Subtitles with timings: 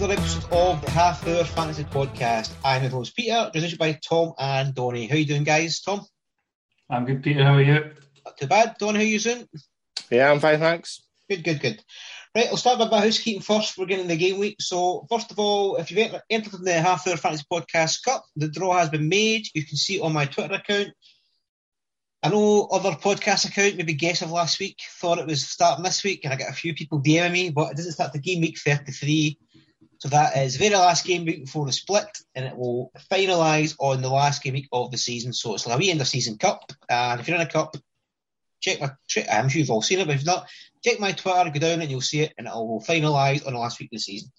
[0.00, 2.50] Another episode of the Half Hour Fantasy Podcast.
[2.64, 5.06] I'm your host Peter, joined by Tom and Donny.
[5.06, 5.82] How you doing, guys?
[5.82, 6.06] Tom?
[6.88, 7.44] I'm good, Peter.
[7.44, 7.92] How are you?
[8.24, 8.76] Not too bad.
[8.78, 9.46] Donny, how you doing?
[10.10, 11.02] Yeah, I'm fine, thanks.
[11.28, 11.84] Good, good, good.
[12.34, 13.76] Right, I'll start with my housekeeping first.
[13.76, 14.56] We're getting the game week.
[14.62, 18.48] So, first of all, if you've entered in the Half Hour Fantasy Podcast Cup, the
[18.48, 19.48] draw has been made.
[19.54, 20.94] You can see it on my Twitter account.
[22.22, 26.02] I know other podcast account, maybe Guess of last week, thought it was starting this
[26.04, 28.40] week, and I got a few people DMing me, but it doesn't start the game
[28.40, 29.38] week 33.
[30.00, 33.76] So that is the very last game week before the split, and it will finalise
[33.78, 35.34] on the last game week of the season.
[35.34, 36.72] So it's like a wee end of season cup.
[36.88, 37.76] And if you're in a cup,
[38.60, 38.92] check my.
[39.30, 40.48] I'm sure you've all seen it, but if not,
[40.82, 43.58] check my Twitter, go down and you'll see it, and it will finalise on the
[43.58, 44.32] last week of the season.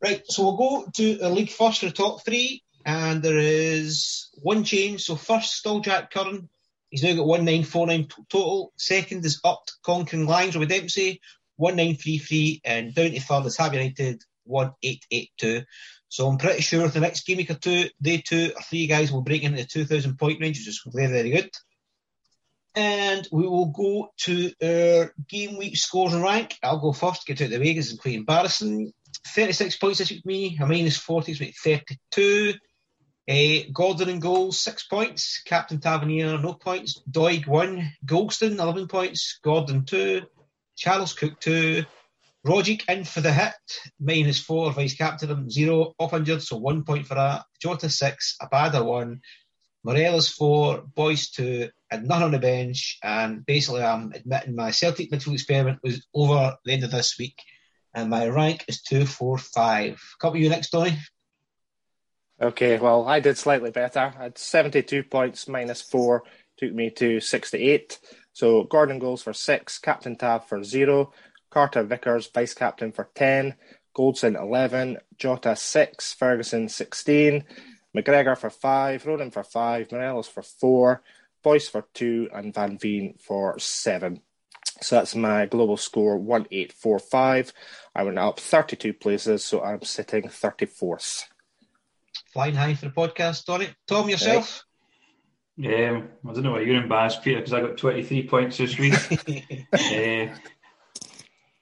[0.00, 4.28] Right, so we'll go to a league first for the top three, and there is
[4.34, 5.02] one change.
[5.02, 6.48] So first, still Jack Curran.
[6.88, 8.72] He's now got 1949 total.
[8.76, 11.20] Second is Upped Conquering Lions with Dempsey,
[11.56, 12.60] 1933.
[12.64, 15.64] And down to third is Happy United, 1882.
[16.08, 19.12] So I'm pretty sure the next game week or two, they two or three guys
[19.12, 21.50] will break into the 2,000 point range, which is very, very good.
[22.74, 26.56] And we will go to our game week scores and rank.
[26.62, 28.92] I'll go first, get out of the way because it's quite embarrassing.
[29.26, 30.58] 36 points this week, me.
[30.60, 32.54] A minus 40 is 32.
[33.28, 35.42] Uh, Gordon and goals, six points.
[35.44, 37.02] Captain Tavernier, no points.
[37.10, 37.92] Doig, one.
[38.06, 39.38] Goldson, 11 points.
[39.42, 40.22] Gordon, two.
[40.76, 41.84] Charles Cook, two.
[42.46, 43.54] Rogic in for the hit,
[44.00, 44.72] minus four.
[44.72, 45.94] Vice captain, zero.
[45.98, 47.44] Off injured, so one point for that.
[47.60, 48.36] Jota, six.
[48.40, 49.20] a Abada, one.
[49.84, 50.82] Morelos, four.
[50.94, 51.70] Boyce, two.
[51.90, 52.98] And none on the bench.
[53.02, 57.42] And basically, I'm admitting my Celtic midfield experiment was over the end of this week.
[57.94, 60.00] And my rank is two, four, five.
[60.20, 60.96] Couple you next, Donny.
[62.40, 64.14] Okay, well, I did slightly better.
[64.16, 66.22] I had 72 points minus four,
[66.56, 67.98] took me to 68.
[68.32, 71.12] So Gordon goals for six, Captain Tav for zero,
[71.58, 73.56] Carter Vickers, vice captain for 10,
[73.92, 77.44] Goldson 11, Jota 6, Ferguson 16,
[77.96, 81.02] McGregor for 5, Roden for 5, Morelos for 4,
[81.42, 84.20] Boyce for 2, and Van Veen for 7.
[84.80, 87.52] So that's my global score 1845.
[87.92, 91.24] I went up 32 places, so I'm sitting 34th
[92.32, 93.68] flying high for the podcast, Donny.
[93.88, 94.64] Tom, yourself?
[95.58, 98.94] Um, I don't know why you're embarrassed, Peter, because I got 23 points this week.
[99.72, 100.34] uh,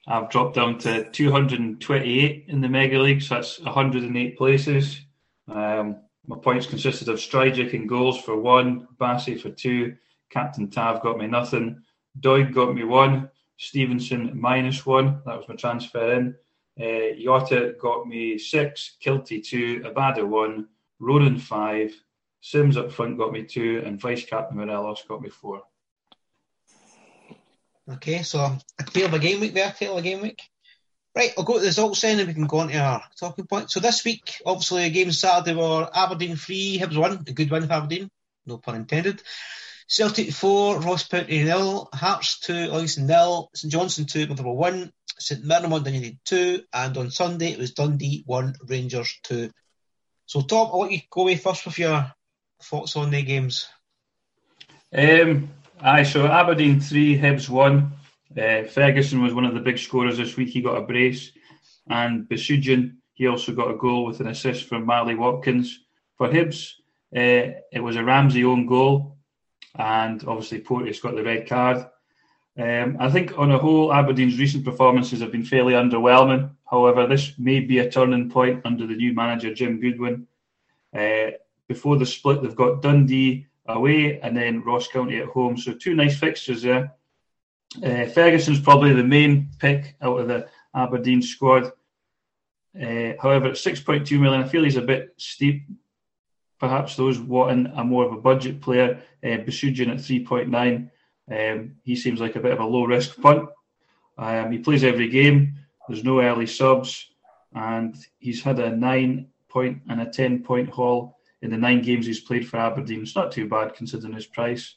[0.07, 5.01] I've dropped down to 228 in the Mega League, so that's 108 places.
[5.49, 9.95] Um, my points consisted of Stryjek and goals for one, Bassey for two,
[10.29, 11.81] Captain Tav got me nothing,
[12.21, 16.35] Doig got me one, Stevenson minus one, that was my transfer in.
[16.79, 20.67] Uh, Jota got me six, Kilty two, Abada one,
[20.99, 21.93] Roden five,
[22.41, 25.63] Simms up front got me two, and Vice Captain Morelos got me four.
[27.89, 30.41] Okay, so a tail of a game week there, tail of a game week.
[31.15, 33.47] Right, I'll go to the results then and we can go on to our talking
[33.47, 33.71] point.
[33.71, 37.65] So this week, obviously, the games Saturday were Aberdeen 3, Hibs 1, a good win
[37.65, 38.09] for Aberdeen,
[38.45, 39.23] no pun intended.
[39.87, 45.45] Celtic 4, Ross County nil, Hearts 2, Livingston nil, St Johnstone 2, Motherwell 1, St
[45.45, 49.49] Mirren one United 2, and on Sunday it was Dundee 1, Rangers 2.
[50.25, 52.11] So, Tom, I'll let you go away first with your
[52.61, 53.69] thoughts on the games.
[54.93, 55.49] Um,
[55.81, 57.91] aye, so Aberdeen 3, Hibs 1.
[58.37, 60.49] Uh, Ferguson was one of the big scorers this week.
[60.49, 61.31] He got a brace,
[61.89, 65.79] and Besuijen he also got a goal with an assist from Marley Watkins.
[66.17, 66.73] For Hibs,
[67.15, 69.17] uh, it was a Ramsay own goal,
[69.73, 71.87] and obviously Porteous got the red card.
[72.59, 76.51] Um, I think on a whole, Aberdeen's recent performances have been fairly underwhelming.
[76.69, 80.27] However, this may be a turning point under the new manager Jim Goodwin.
[80.95, 81.31] Uh,
[81.67, 85.57] before the split, they've got Dundee away and then Ross County at home.
[85.57, 86.93] So two nice fixtures there.
[87.83, 91.71] Uh, Ferguson's probably the main pick out of the Aberdeen squad.
[92.75, 95.63] Uh, however, at 6.2 million, I feel he's a bit steep.
[96.59, 100.89] Perhaps those wanting a more of a budget player, uh, Besuijen at 3.9
[101.29, 103.49] um, he seems like a bit of a low risk punt.
[104.17, 105.55] Um, he plays every game.
[105.87, 107.07] There's no early subs,
[107.53, 112.05] and he's had a nine point and a ten point haul in the nine games
[112.05, 113.01] he's played for Aberdeen.
[113.01, 114.75] It's not too bad considering his price.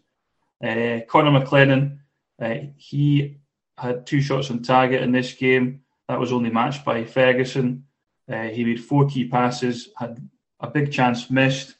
[0.62, 1.98] Uh, Connor McLennan,
[2.40, 3.38] uh, he
[3.78, 5.82] had two shots on target in this game.
[6.08, 7.84] That was only matched by Ferguson.
[8.30, 10.20] Uh, he made four key passes, had
[10.60, 11.74] a big chance missed.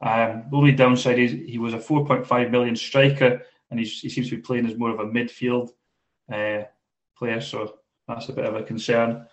[0.00, 4.36] Um, the only downside is he was a 4.5 million striker and he seems to
[4.36, 5.70] be playing as more of a midfield
[6.32, 6.62] uh,
[7.16, 7.40] player.
[7.40, 7.74] So
[8.06, 9.26] that's a bit of a concern.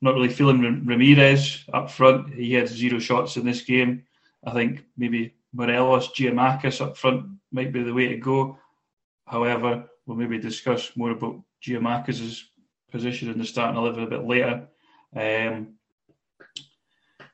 [0.00, 2.34] Not really feeling Ramirez up front.
[2.34, 4.04] He had zero shots in this game.
[4.44, 8.58] I think maybe Morelos, Giakoumakis up front might be the way to go.
[9.26, 12.42] However, we'll maybe discuss more about Giakoumakis'
[12.90, 14.68] position in the starting eleven a bit later.
[15.14, 15.74] Um,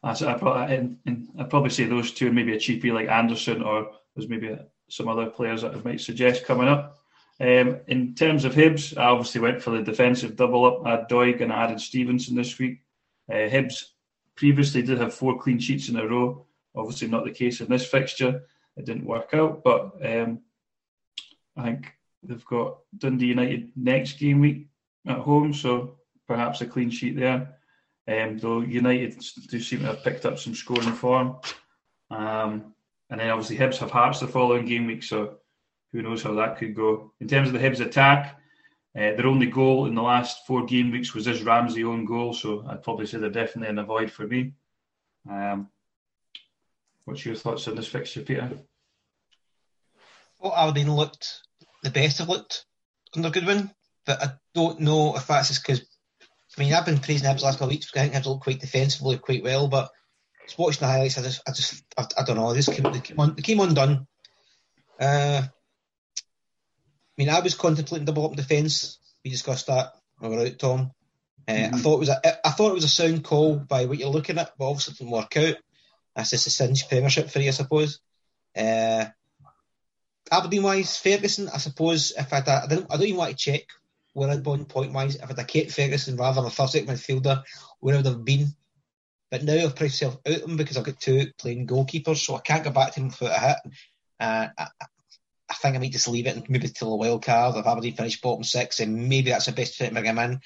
[0.02, 0.96] I, probably,
[1.38, 4.56] I'd probably say those two, maybe a cheapie like Anderson, or there's maybe
[4.88, 6.98] some other players that I might suggest coming up.
[7.40, 10.86] Um, in terms of Hibs, I obviously went for the defensive double up.
[10.86, 12.82] I had Doig and I added Stevenson this week.
[13.28, 13.86] Uh, Hibs
[14.36, 16.46] previously did have four clean sheets in a row.
[16.74, 18.42] Obviously, not the case in this fixture.
[18.76, 20.40] It didn't work out, but um,
[21.56, 21.92] I think
[22.22, 24.68] they've got Dundee United next game week
[25.06, 27.56] at home, so perhaps a clean sheet there.
[28.06, 29.18] Um, though United
[29.48, 31.36] do seem to have picked up some scoring form.
[32.10, 32.74] Um,
[33.10, 35.38] and then obviously Hibs have Hearts the following game week, so
[35.92, 37.12] who knows how that could go.
[37.20, 38.38] In terms of the Hibs attack,
[38.96, 42.32] uh, their only goal in the last four game weeks was this Ramsay own goal,
[42.32, 44.52] so I'd probably say they're definitely in an avoid for me.
[45.28, 45.68] Um,
[47.04, 48.50] what's your thoughts on this fixture, Peter?
[50.40, 51.40] Well, Aberdeen looked
[51.82, 52.64] the best have looked
[53.14, 53.70] under Goodwin,
[54.06, 55.86] but I don't know if that's just because.
[56.56, 58.42] I mean, I've been praising Hibs last couple of weeks because I think Hibs look
[58.42, 59.90] quite defensively quite well, but
[60.46, 62.52] just watching the highlights, I just, I just, I, I don't know.
[62.52, 64.06] They just came, they came, on, they came undone.
[65.00, 65.50] Uh, I
[67.18, 68.98] mean, I was contemplating double up defence.
[69.24, 69.94] We discussed that.
[70.20, 70.92] We were out, Tom.
[71.48, 71.74] Uh, mm-hmm.
[71.74, 74.08] I thought it was a, I thought it was a sound call by what you're
[74.08, 75.56] looking at, but obviously it didn't work out.
[76.14, 78.00] That's just a cinch Premiership for you, I suppose.
[78.56, 79.06] Uh,
[80.30, 83.62] Aberdeen wise, Ferguson, I suppose if I'd, I don't, I don't even want to check
[84.14, 85.16] where I'd gone point wise.
[85.16, 87.42] If I'd have kept Ferguson rather than a first midfielder,
[87.80, 88.54] where I would have been.
[89.30, 92.40] But now I've priced myself out of because I've got two playing goalkeepers, so I
[92.40, 93.56] can't go back to him without a hit.
[94.20, 94.66] Uh, I,
[95.50, 97.94] I, think I might just leave it and maybe till a wild card if Aberdeen
[97.94, 100.40] finish bottom six, and maybe that's the best fit him in.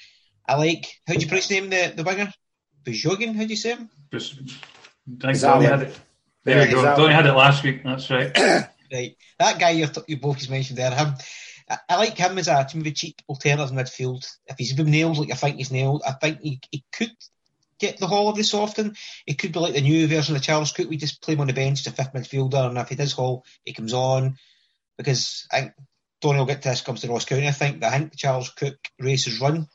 [0.47, 2.33] I like how do you pronounce name the the winger?
[2.83, 3.89] Bujogin, how do you say him?
[5.17, 5.99] Just, Donny had it.
[6.43, 6.83] There we go.
[6.83, 7.83] Donny had it last week.
[7.83, 8.31] That's right.
[8.93, 10.91] right, that guy you you both mentioned there.
[10.91, 11.13] Him,
[11.69, 14.25] I, I like him as a maybe cheap alternative midfield.
[14.47, 17.11] If he's been nailed like I think he's nailed, I think he, he could
[17.79, 18.95] get the haul every so often.
[19.25, 20.89] It could be like the new version of Charles Cook.
[20.89, 23.45] We just play him on the bench, the fifth midfielder, and if he does haul,
[23.63, 24.37] he comes on.
[24.97, 25.73] Because I think
[26.21, 27.47] Donny will get to this comes to Ross County.
[27.47, 29.67] I think I think Charles Cook races run.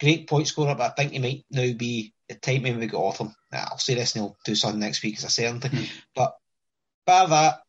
[0.00, 3.34] Great point scorer, but I think he might now be the when we off him.
[3.52, 5.70] I'll say this and he'll do something next week as I say anything.
[5.70, 5.88] Mm.
[6.14, 6.36] But
[7.04, 7.60] by that,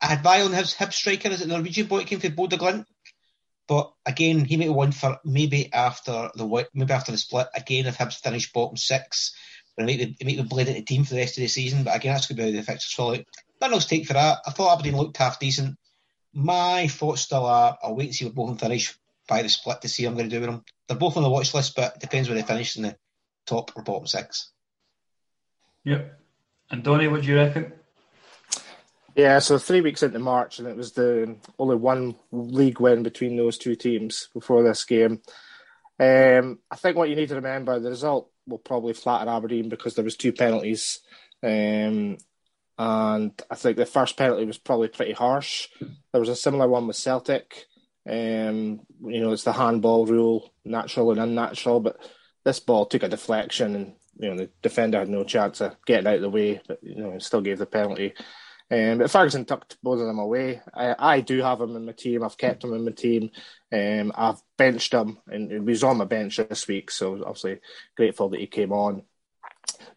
[0.00, 2.86] I had Violin Hibs, Hibs striker, is it Norwegian boy came from Bodø/Glimt?
[3.66, 7.48] But again, he may have won for maybe after the maybe after the split.
[7.54, 9.34] Again, if Hibs finish bottom six,
[9.76, 11.82] it might be, it might be bled into team for the rest of the season.
[11.82, 13.24] But again, that's going to be how the fixtures fall out.
[13.60, 14.38] Nothing else take for that.
[14.46, 15.76] I thought Aberdeen looked half decent.
[16.34, 18.94] My thoughts still are I'll wait and see what both of them finish
[19.26, 20.64] by the split to see what I'm going to do with them.
[20.86, 22.96] They're both on the watch list, but it depends where they finish in the
[23.46, 24.50] top or bottom six.
[25.84, 26.20] Yep.
[26.70, 27.72] And Donny, what do you reckon?
[29.14, 33.36] Yeah, so three weeks into March, and it was the only one league win between
[33.36, 35.20] those two teams before this game.
[36.00, 39.94] Um, I think what you need to remember, the result will probably flatten Aberdeen because
[39.94, 41.00] there was two penalties,
[41.44, 42.18] um,
[42.76, 45.68] and I think the first penalty was probably pretty harsh.
[46.10, 47.66] There was a similar one with Celtic.
[48.08, 51.98] Um, you know, it's the handball rule, natural and unnatural, but
[52.44, 56.06] this ball took a deflection, and you know the defender had no chance of getting
[56.06, 58.14] out of the way, but you know still gave the penalty.
[58.70, 60.62] Um, but Ferguson tucked both of them away.
[60.72, 62.22] I, I do have him in my team.
[62.22, 63.30] I've kept him in my team.
[63.72, 67.60] Um, I've benched him, and he was on my bench this week, so obviously
[67.96, 69.02] grateful that he came on.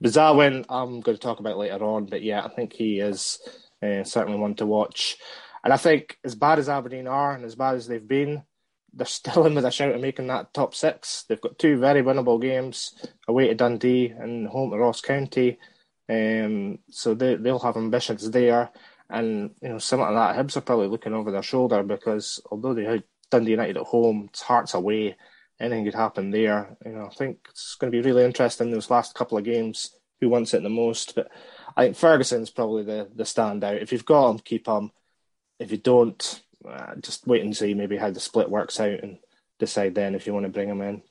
[0.03, 3.39] Bezarin, I'm going to talk about later on, but yeah, I think he is
[3.81, 5.17] uh, certainly one to watch.
[5.63, 8.43] And I think as bad as Aberdeen are, and as bad as they've been,
[8.97, 11.23] they're still in with a shout of making that top six.
[11.23, 12.93] They've got two very winnable games
[13.27, 15.59] away to Dundee and home to Ross County.
[16.09, 18.71] Um, so they they'll have ambitions there,
[19.09, 20.45] and you know something like that.
[20.45, 24.29] Hibs are probably looking over their shoulder because although they had Dundee United at home,
[24.29, 25.15] it's Hearts away.
[25.59, 26.77] Anything could happen there.
[26.85, 29.91] You know, I think it's going to be really interesting those last couple of games.
[30.21, 31.13] Who wants it the most?
[31.15, 31.29] But
[31.75, 33.81] I think Ferguson's probably the the standout.
[33.81, 34.91] If you've got him, keep him.
[35.59, 39.17] If you don't, uh, just wait and see maybe how the split works out and
[39.59, 41.01] decide then if you want to bring him in.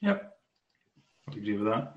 [0.00, 0.32] Yep,
[1.28, 1.94] I agree with that.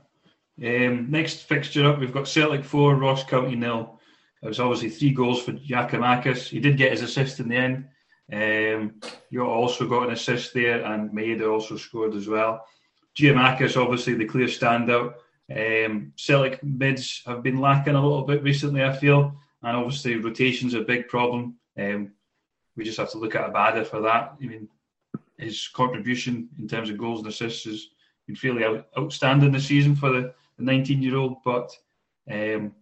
[0.63, 3.99] Um, next fixture up, we've got Celtic 4, Ross County nil.
[4.41, 6.47] It was obviously three goals for Giakoumakis.
[6.49, 7.87] He did get his assist in the end.
[8.31, 12.65] Um, you also got an assist there, and Maeda also scored as well.
[13.17, 15.15] Giakoumakis, obviously the clear standout.
[15.49, 20.75] Um, Celtic mids have been lacking a little bit recently, I feel, and obviously rotation's
[20.75, 21.55] a big problem.
[21.77, 22.11] Um,
[22.77, 24.35] we just have to look at Abada for that.
[24.39, 24.69] I mean,
[25.37, 27.87] his contribution in terms of goals and assists has
[28.27, 31.37] been fairly out, outstanding this season for the the 19 year old.
[31.43, 31.75] But
[32.31, 32.73] um,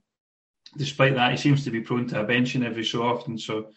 [0.77, 3.37] despite that, he seems to be prone to a benching every so often.
[3.37, 3.67] So,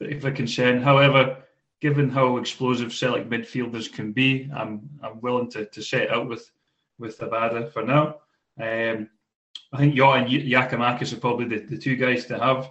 [0.00, 0.82] if a concern.
[0.82, 1.44] However,
[1.80, 6.50] given how explosive Celtic midfielders can be, I'm I'm willing to, to set out with
[6.98, 8.16] with Abada for now.
[8.60, 9.08] Um,
[9.72, 12.70] I think Yaw and Giakoumakis are probably the, the two guys to have.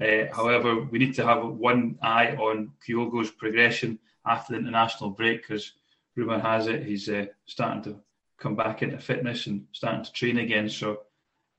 [0.00, 5.42] Uh, however, we need to have one eye on Kyogo's progression after the international break
[5.42, 5.72] because
[6.16, 8.00] rumour has it he's uh, starting to
[8.38, 10.68] come back into fitness and starting to train again.
[10.68, 11.00] So,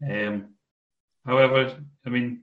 [0.10, 0.50] um,
[1.26, 2.42] however, I mean,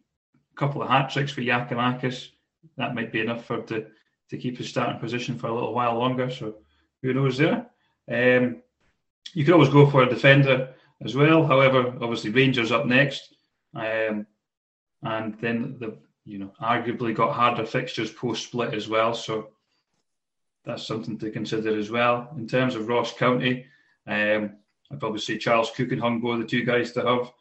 [0.53, 2.29] a couple of hat tricks for Giakoumakis,
[2.77, 3.87] that might be enough for to
[4.29, 6.31] to keep his starting position for a little while longer.
[6.31, 6.57] So,
[7.03, 7.67] who knows there?
[8.11, 8.63] Um,
[9.33, 10.75] you could always go for a defender
[11.05, 11.47] as well.
[11.47, 13.35] However, obviously Rangers up next,
[13.75, 14.27] um,
[15.03, 19.15] and then the you know arguably got harder fixtures post split as well.
[19.15, 19.51] So
[20.65, 22.29] that's something to consider as well.
[22.37, 23.67] In terms of Ross County,
[24.07, 24.57] um,
[24.91, 27.33] I'd probably say Charles Cook and Hungbo are the two guys to have.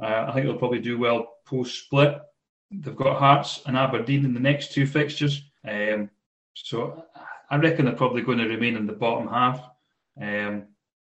[0.00, 2.20] Uh, I think they'll probably do well post split.
[2.70, 5.42] They've got Hearts and Aberdeen in the next two fixtures.
[5.66, 6.10] Um,
[6.54, 7.04] so
[7.50, 9.68] I reckon they're probably going to remain in the bottom half.
[10.20, 10.64] Um,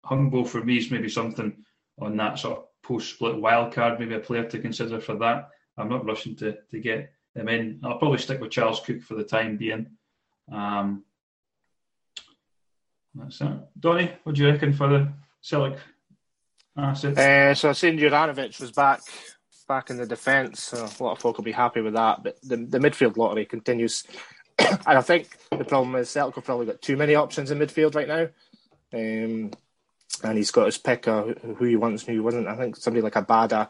[0.05, 1.55] Hungbo for me is maybe something
[2.01, 5.49] on that sort of post split wild card, maybe a player to consider for that.
[5.77, 7.79] I'm not rushing to, to get them in.
[7.83, 9.87] I'll probably stick with Charles Cook for the time being.
[10.51, 11.03] Um,
[13.15, 13.51] that's it.
[13.79, 15.79] Donny, what do you reckon for the Celtic
[16.77, 17.17] assets?
[17.17, 19.01] Uh, so I Juranovic was back
[19.67, 22.23] back in the defence, so a lot of folk will be happy with that.
[22.23, 24.03] But the, the midfield lottery continues.
[24.59, 27.95] and I think the problem is Celtic have probably got too many options in midfield
[27.95, 28.27] right now.
[28.93, 29.51] Um,
[30.23, 32.47] and he's got his pick of who he wants and who he wasn't.
[32.47, 33.69] I think somebody like Abada,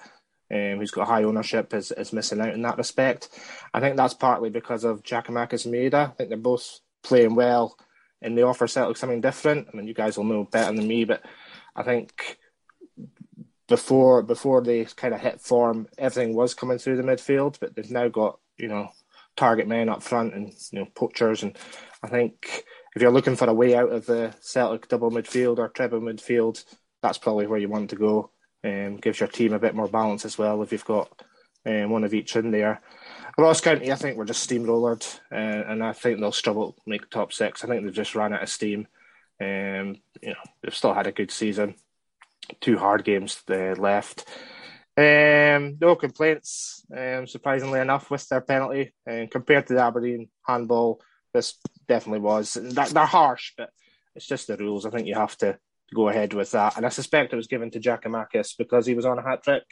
[0.51, 3.29] um, who's got high ownership, is, is missing out in that respect.
[3.73, 6.09] I think that's partly because of Giakoumakis and Maeda.
[6.09, 7.77] I think they're both playing well
[8.21, 9.67] and they offer Celtic something different.
[9.71, 11.23] I mean, you guys will know better than me, but
[11.75, 12.37] I think
[13.67, 17.89] before before they kind of hit form, everything was coming through the midfield, but they've
[17.89, 18.89] now got you know
[19.35, 21.57] target men up front and you know poachers, and
[22.03, 22.63] I think
[22.95, 26.63] if you're looking for a way out of the Celtic double midfield or treble midfield,
[27.01, 28.31] that's probably where you want to go.
[28.63, 31.09] Um, gives your team a bit more balance as well if you've got
[31.65, 32.81] um, one of each in there.
[33.37, 37.09] Ross County, I think we're just steamrollered, uh, and I think they'll struggle to make
[37.09, 37.63] top six.
[37.63, 38.87] I think they've just ran out of steam.
[39.39, 41.75] Um, you know, they've still had a good season.
[42.59, 44.25] Two hard games left.
[44.97, 48.93] Um, no complaints, um, surprisingly enough, with their penalty.
[49.09, 51.01] Um, compared to the Aberdeen handball,
[51.33, 51.57] this
[51.87, 52.53] definitely was.
[52.53, 53.69] They're, they're harsh, but
[54.15, 54.85] it's just the rules.
[54.85, 55.57] I think you have to
[55.93, 56.77] go ahead with that.
[56.77, 59.63] And I suspect it was given to Giakoumakis because he was on a hat trick.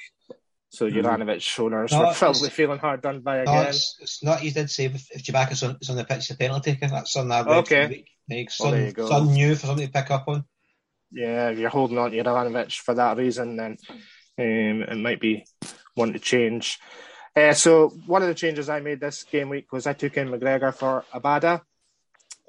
[0.70, 1.00] So mm-hmm.
[1.00, 3.68] Juranovic owners no, were probably feeling hard done by no, again.
[3.68, 4.44] It's, it's, not.
[4.44, 6.88] You did say if, if is on, is on the pitch, the penalty taker.
[6.88, 8.06] That's something I've okay.
[8.50, 10.44] Some, well, some new for something to pick up on.
[11.12, 13.78] Yeah, if you're holding on to Juranovic for that reason, then
[14.38, 15.46] um, it might be
[15.96, 16.78] one to change.
[17.40, 20.28] Uh, so one of the changes I made this game week was I took in
[20.28, 21.62] McGregor for Abada.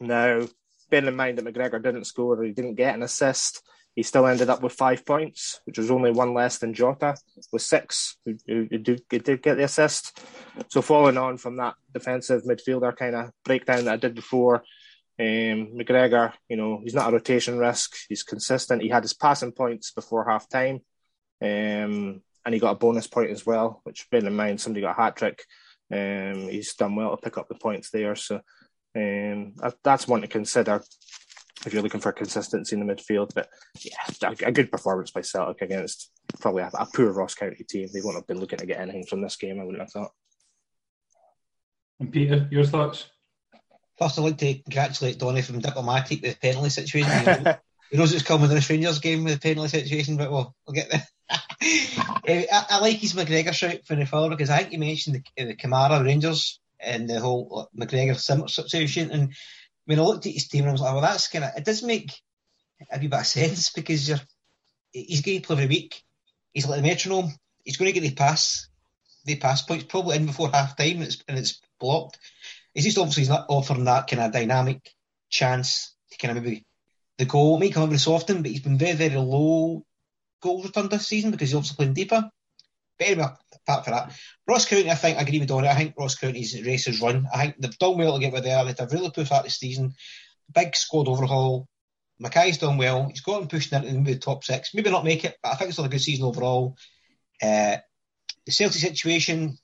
[0.01, 0.49] Now,
[0.91, 3.63] bearing in mind that McGregor didn't score or he didn't get an assist,
[3.95, 7.15] he still ended up with five points, which was only one less than Jota
[7.53, 10.21] with six, who, who, who did, did get the assist.
[10.69, 14.65] So following on from that defensive midfielder kind of breakdown that I did before,
[15.21, 17.95] um, McGregor, you know, he's not a rotation risk.
[18.09, 18.83] He's consistent.
[18.83, 20.81] He had his passing points before half time.
[21.41, 24.99] Um, and he got a bonus point as well, which, bear in mind, somebody got
[24.99, 25.45] a hat trick.
[25.93, 28.15] Um, he's done well to pick up the points there.
[28.15, 28.41] So
[28.97, 30.83] um, that's one to consider
[31.67, 33.35] if you're looking for consistency in the midfield.
[33.35, 33.49] But
[33.81, 37.89] yeah, a, good performance by Celtic against probably a, a, poor Ross County team.
[37.93, 40.13] They wouldn't have been looking to get anything from this game, I wouldn't have thought.
[41.99, 43.07] And Peter, your thoughts?
[43.99, 47.47] First, I'd like to congratulate Donny from Diplomatic with the penalty situation.
[47.91, 50.75] he knows it's coming in the Rangers game with the penalty situation, but we'll, we'll
[50.75, 51.07] get there.
[52.27, 55.23] Eh, I, I, like his McGregor shout for the forward because I think you mentioned
[55.37, 58.19] the, the Kamara Rangers and the whole McGregor
[58.49, 59.11] situation.
[59.11, 59.35] And
[59.85, 61.83] when I looked at his team, I was like, well, that's kind of, it does
[61.83, 62.13] make
[62.91, 64.21] a wee bit of sense because you're,
[64.93, 66.03] he's going to play every week.
[66.53, 67.33] He's like the metronome.
[67.65, 68.69] He's going to get the pass,
[69.25, 72.19] the pass points probably in before half time and it's, and it's blocked.
[72.75, 74.91] He's just obviously not offering that kind of dynamic
[75.29, 76.65] chance to kind of maybe
[77.21, 77.59] the goal.
[77.59, 79.85] May come every so often, but he's been very, very low
[80.41, 82.29] goals returned this season because he's also playing deeper.
[82.99, 84.13] But anyway, apart from that,
[84.47, 85.69] Ross County, I think, I agree with Donny.
[85.69, 87.29] I think Ross County's race is run.
[87.33, 88.65] I think they've done well to get where they are.
[88.65, 89.95] They've really pushed out this season.
[90.53, 91.69] Big squad overhaul.
[92.19, 93.09] Mackay's done well.
[93.09, 94.75] He's got him pushing into the top six.
[94.75, 96.77] Maybe not make it, but I think it's still a good season overall.
[97.43, 97.77] Uh,
[98.45, 99.57] the Celtic situation,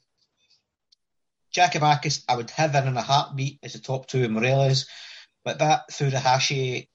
[1.54, 4.86] Giakoumakis, I would have in in a heartbeat as the top two in Morelos,
[5.44, 6.88] but that Furuhashi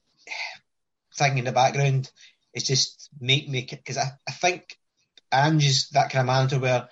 [1.16, 2.10] thing in the background
[2.54, 4.76] is just make me because I, I think
[5.32, 6.88] Ange is that kind of manager where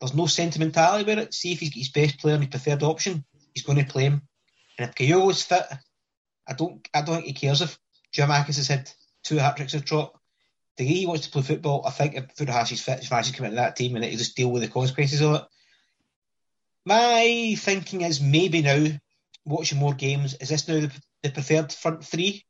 [0.00, 1.34] there's no sentimentality with it.
[1.34, 4.04] See if he's got his best player and his preferred option, he's going to play
[4.04, 4.22] him.
[4.78, 5.64] And if Kyogo is fit,
[6.46, 7.78] I don't I don't think he cares if
[8.14, 8.90] Giakoumakis has had
[9.22, 10.14] two hat tricks of trot.
[10.76, 13.56] The way he wants to play football, I think if Furuhashi's fit, to come into
[13.56, 15.42] that team and he'll just deal with the consequences of it.
[16.84, 18.88] My thinking is maybe now,
[19.44, 20.92] watching more games, is this now the,
[21.22, 22.44] the preferred front three?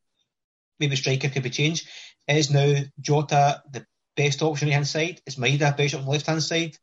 [0.81, 1.89] Maybe striker could be changed.
[2.27, 5.21] Is now Jota the best option on the hand side?
[5.27, 6.77] Is Maeda best option on the left hand side?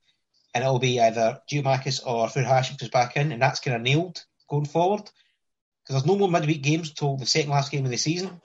[0.54, 4.24] And it'll be either Giakoumakis or Furuhashi comes back in, and that's kind of nailed
[4.50, 5.02] going forward.
[5.02, 8.42] Because there's no more midweek games until the second last game of the season.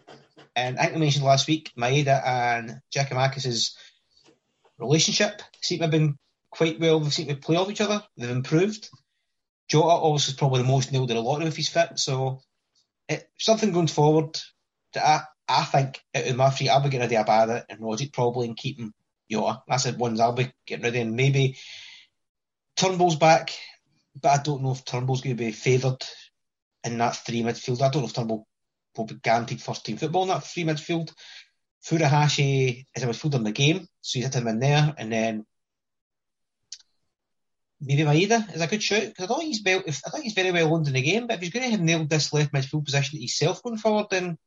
[0.54, 3.75] And I think I mentioned last week, Maeda and Giakoumakis'
[4.78, 6.16] relationship seem to have been
[6.50, 7.00] quite well.
[7.00, 8.02] They seem to play off each other.
[8.16, 8.88] They've improved.
[9.68, 11.99] Jota obviously is probably the most nailed in a lot of if he's fit.
[11.99, 12.40] So
[13.08, 14.38] it, something going forward
[14.94, 18.13] that I, think out of my three, I'll be getting rid of Abada and Rogic
[18.13, 18.93] probably and keeping
[19.30, 19.63] Jota.
[19.69, 21.02] That's the ones I'll be getting rid of.
[21.02, 21.56] And maybe
[22.76, 23.52] Turnbull's back,
[24.21, 26.04] but I don't know if Turnbull's going to be favoured
[26.85, 27.82] in that three midfield.
[27.82, 28.47] I don't know if Turnbull
[28.97, 31.13] will be guaranteed first team football in that three midfield.
[31.85, 34.95] Furuhashi is a midfielder in the game, so he's hit him in there.
[34.99, 35.47] And then
[37.80, 40.50] maybe Maeda is a good shout because I thought he's well, I think he's very
[40.50, 41.26] well owned in the game.
[41.26, 44.39] But if he's going to have nailed this left midfield position himself going forward, then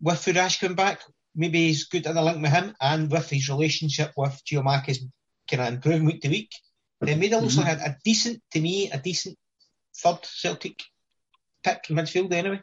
[0.00, 1.00] with Furuhashi coming back,
[1.34, 4.98] maybe he's good in the link with him and with his relationship with Giakoumakis
[5.50, 6.50] kind of improving week to week.
[7.00, 7.68] Then Maeda looks mm-hmm.
[7.68, 9.36] like a, decent, to me, a decent
[9.96, 10.82] third Celtic
[11.62, 12.62] pick in midfield anyway.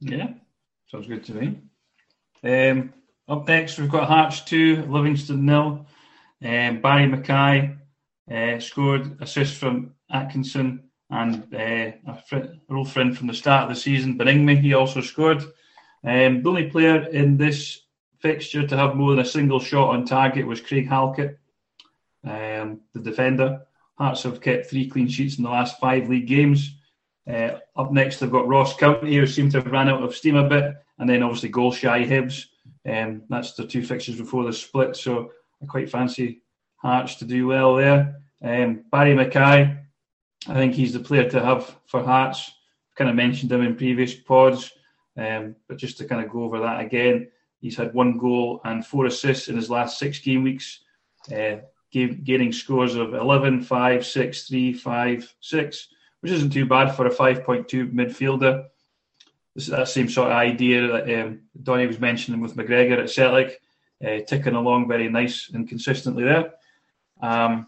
[0.00, 0.28] Yeah,
[0.90, 1.58] sounds good to me.
[2.42, 2.92] Um,
[3.28, 5.86] up next, we've got Hearts 2, Livingston nil.
[6.42, 7.76] Um, Barrie McKay
[8.30, 13.64] uh, scored assist from Atkinson and uh, a, friend, a, old friend from the start
[13.64, 15.42] of the season, Baningime, he also scored.
[16.04, 17.82] Um, the only player in this
[18.20, 21.38] fixture to have more than a single shot on target was Craig Halkett,
[22.24, 23.62] um, the defender.
[23.98, 26.74] Hearts have kept three clean sheets in the last five league games.
[27.28, 30.36] Uh, up next, they've got Ross County, who seem to have ran out of steam
[30.36, 32.46] a bit, and then obviously goal shy Hibs.
[32.88, 36.42] Um, that's the two fixtures before the split, so I quite fancy
[36.76, 38.22] Hearts to do well there.
[38.42, 39.84] Um, Barrie McKay,
[40.48, 42.52] I think he's the player to have for Hearts.
[42.96, 44.72] Kind of mentioned him in previous pods,
[45.16, 47.28] um, but just to kind of go over that again,
[47.60, 50.80] he's had one goal and four assists in his last six game weeks,
[51.34, 51.56] uh,
[51.92, 55.88] gaining scores of 11, 5, 6, 3, 5, 6,
[56.20, 58.66] which isn't too bad for a 5.2 midfielder.
[59.54, 63.10] This is that same sort of idea that um, Donny was mentioning with McGregor at
[63.10, 63.60] Celtic,
[64.04, 66.52] uh, ticking along very nice and consistently there.
[67.20, 67.66] Um,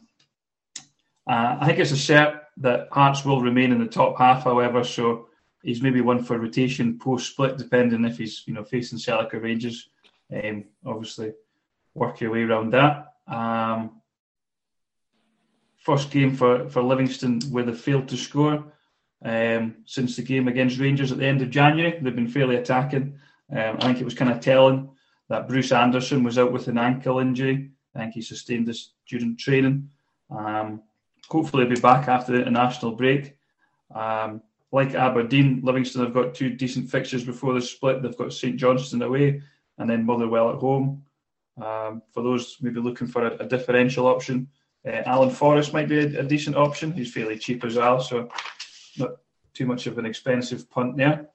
[1.28, 4.84] uh, I think it's a cert that Hearts will remain in the top half, however,
[4.84, 5.28] so
[5.62, 9.40] he's maybe one for rotation post split, depending if he's you know facing Celtic or
[9.40, 9.88] Rangers.
[10.32, 11.32] Um, obviously,
[11.94, 13.14] work your way around that.
[13.26, 14.02] Um,
[15.78, 18.64] first game for, for Livingston where they failed to score
[19.24, 21.98] um, since the game against Rangers at the end of January.
[22.00, 23.18] They've been fairly attacking.
[23.50, 24.90] Um, I think it was kind of telling
[25.28, 27.70] that Bruce Anderson was out with an ankle injury.
[27.94, 29.90] I think he sustained this during training.
[30.30, 30.82] Um,
[31.32, 33.36] hopefully, be back after the international break.
[33.94, 38.02] Um, like Aberdeen, Livingston have got two decent fixtures before the split.
[38.02, 39.42] They've got St Johnstone away
[39.78, 41.04] and then Motherwell at home.
[41.60, 44.48] Um, for those maybe looking for a, a differential option,
[44.86, 46.92] uh, Alan Forrest might be a, a, decent option.
[46.92, 48.30] He's fairly cheap as well, so
[48.96, 49.10] not
[49.52, 51.28] too much of an expensive punt there.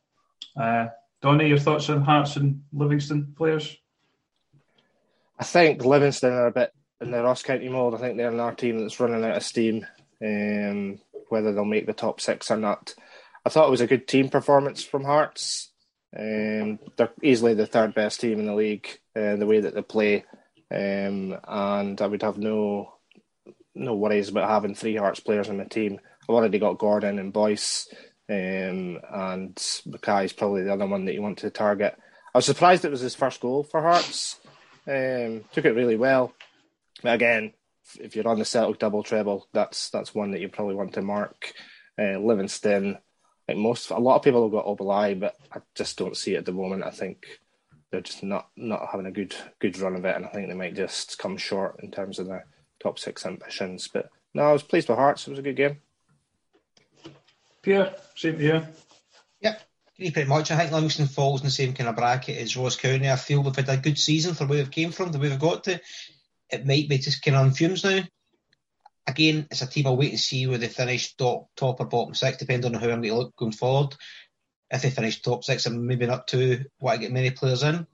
[0.60, 0.88] Uh,
[1.22, 3.78] Donny, your thoughts on Hearts and Livingston players?
[5.40, 7.94] I think Livingston are a bit in the Ross County mode.
[7.94, 9.86] I think they're another team that's running out of steam.
[10.24, 12.96] Um, whether they'll make the top six or not,
[13.46, 15.72] I thought it was a good team performance from Hearts.
[16.18, 18.88] Um, they're easily the third best team in the league.
[19.16, 20.26] Uh, the way that they play,
[20.72, 22.94] um, and I would have no
[23.76, 26.00] no worries about having three Hearts players on the team.
[26.24, 27.88] I've already got Gordon and Boyce,
[28.30, 31.98] um, and McKay is probably the other one that you want to target.
[32.34, 34.40] I was surprised it was his first goal for Hearts.
[34.88, 36.34] Um, took it really well.
[37.02, 37.54] But again,
[38.00, 41.02] if you're on the Celtic double treble, that's that's one that you probably want to
[41.02, 41.54] mark.
[42.00, 42.98] Uh, Livingston,
[43.48, 46.40] like most, a lot of people have got Obileye, but I just don't see it
[46.40, 46.84] at the moment.
[46.84, 47.26] I think
[47.92, 50.56] they're just not not having a good good run of it, and I think they
[50.56, 52.46] might just come short in terms of their
[52.82, 53.88] top six ambitions.
[53.88, 55.28] But no, I was pleased with Hearts.
[55.28, 55.78] It was a good game.
[57.62, 58.68] Pierre, same here.
[59.42, 59.62] Yep,
[59.98, 60.52] pretty much.
[60.52, 63.10] I think Livingston falls in the same kind of bracket as Ross County.
[63.10, 65.40] I feel they've had a good season for where they've came from, the way they've
[65.40, 65.80] got to.
[66.50, 68.02] It might be just kind of on fumes now.
[69.06, 72.14] Again, it's a team I'll wait and see where they finish top, top or bottom
[72.14, 73.96] six, depending on how I'm going to look going forward.
[74.70, 77.88] If they finish top six, I'm maybe not too want to get many players in.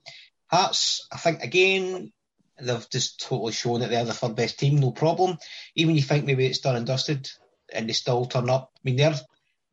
[0.48, 2.12] Hearts, I think again,
[2.60, 5.38] they've just totally shown that they're the third best team, no problem.
[5.76, 7.30] Even you think maybe it's done and dusted,
[7.72, 8.72] and they still turn up.
[8.76, 9.16] I mean, they're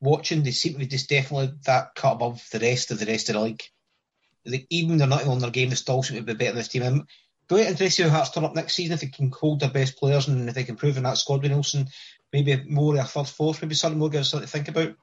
[0.01, 3.29] watching, they seem to be just definitely that cut above the rest of the rest
[3.29, 3.62] of the league.
[4.45, 6.69] Like, even they're not on their game, they still seem to be better than this
[6.69, 7.07] team.
[7.51, 9.99] Going to interest how Hearts turn up next season if they can hold their best
[9.99, 11.89] players and if they can prove in that squad with Nelson,
[12.33, 14.95] maybe more a third, fourth, maybe something more gives something to think about.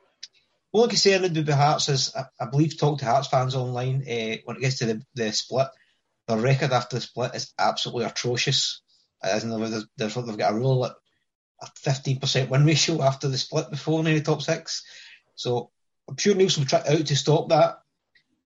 [0.71, 4.37] One concern with the Hearts is, I, I believe, talk to Hearts fans online uh,
[4.45, 5.67] when it gets to the, the split.
[6.29, 8.79] Their record after the split is absolutely atrocious.
[9.21, 10.93] As in, they've, they've got a rule like
[11.61, 14.85] a 15% win ratio after the split before in the top six.
[15.35, 15.71] So
[16.07, 17.79] I'm sure Neilson will try out to stop that.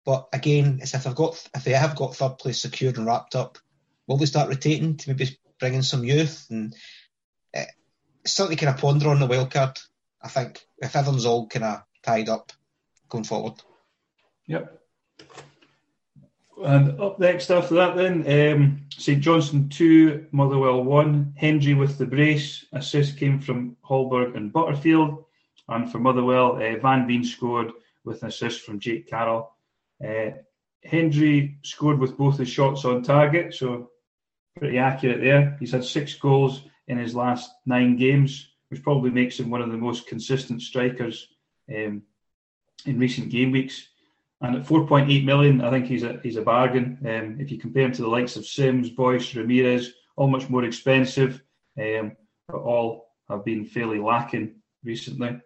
[0.06, 3.36] But again, it's if they've got if they have got third place secured and wrapped
[3.36, 3.58] up,
[4.10, 6.76] will they start rotating to maybe bring in some youth and
[7.56, 7.64] uh,
[8.26, 9.78] certainly kind of ponder on the wild card.
[10.22, 12.52] I think if everyone's all kind of tied up
[13.08, 13.54] going forward.
[14.48, 14.76] Yep.
[16.62, 21.34] And up next after that, then um, St Johnstone two, Motherwell one.
[21.38, 22.66] Hendry with the brace.
[22.74, 25.24] Assist came from Hallberg and Butterfield,
[25.70, 27.72] and for Motherwell, uh, Van Veen scored
[28.04, 29.52] with an assist from Jake Carroll.
[30.06, 30.32] Uh,
[30.84, 33.92] Hendry scored with both his shots on target, so
[34.58, 35.58] pretty accurate there.
[35.60, 39.72] He's had six goals in his last nine games, which probably makes him one of
[39.72, 41.28] the most consistent strikers
[41.70, 42.04] um,
[42.86, 43.88] in recent game weeks.
[44.42, 46.98] And at 4.8 million, I think he's a he's a bargain.
[47.02, 50.64] Um, if you compare him to the likes of Simms, Boyce, Ramirez, all much more
[50.64, 51.42] expensive,
[51.78, 52.16] um,
[52.48, 55.42] but all have been fairly lacking recently.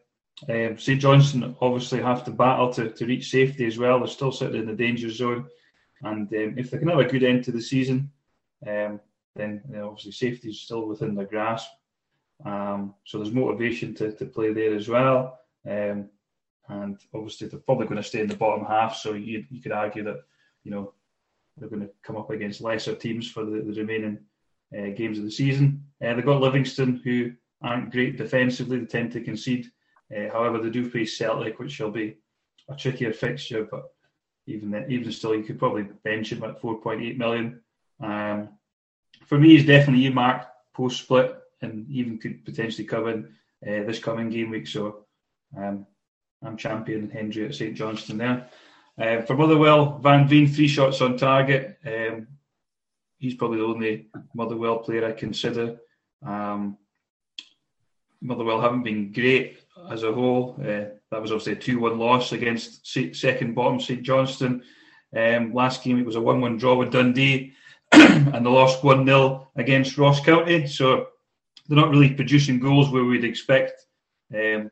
[0.49, 3.99] Um, St Johnstone obviously have to battle to, to reach safety as well.
[3.99, 5.47] They're still sitting in the danger zone,
[6.03, 8.11] and um, if they can have a good end to the season,
[8.67, 8.99] um,
[9.35, 11.69] then you know, obviously safety is still within their grasp.
[12.45, 15.39] Um, so there's motivation to, to play there as well.
[15.69, 16.09] Um,
[16.69, 18.95] and obviously they're probably going to stay in the bottom half.
[18.95, 20.21] So you, you could argue that
[20.63, 20.93] you know
[21.57, 24.19] they're going to come up against lesser teams for the, the remaining
[24.77, 25.83] uh, games of the season.
[26.03, 29.67] Uh, they've got Livingston, who aren't great defensively; they tend to concede.
[30.15, 32.17] Uh, however, they do face Celtic, which shall be
[32.69, 33.67] a trickier fixture.
[33.69, 33.83] But
[34.47, 37.61] even then, even still, you could probably bench him at 4.8 million.
[38.03, 38.49] Um,
[39.25, 43.25] for me, he's definitely earmarked post split, and even could potentially come in
[43.65, 44.67] uh, this coming game week.
[44.67, 45.05] So.
[45.55, 45.85] Um,
[46.43, 48.49] I'm champion Hendry at St Johnstone there.
[48.99, 51.77] Uh, for Motherwell, Van Veen, three shots on target.
[51.85, 52.27] Um,
[53.17, 55.77] he's probably the only Motherwell player I consider.
[56.25, 56.77] Um,
[58.21, 60.57] Motherwell haven't been great as a whole.
[60.59, 64.63] Uh, that was obviously a 2 1 loss against second bottom St Johnstone.
[65.15, 67.53] Um, last game it was a 1 1 draw with Dundee
[67.93, 70.67] and they lost 1 0 against Ross County.
[70.67, 71.07] So
[71.67, 73.85] they're not really producing goals where we'd expect.
[74.33, 74.71] Um,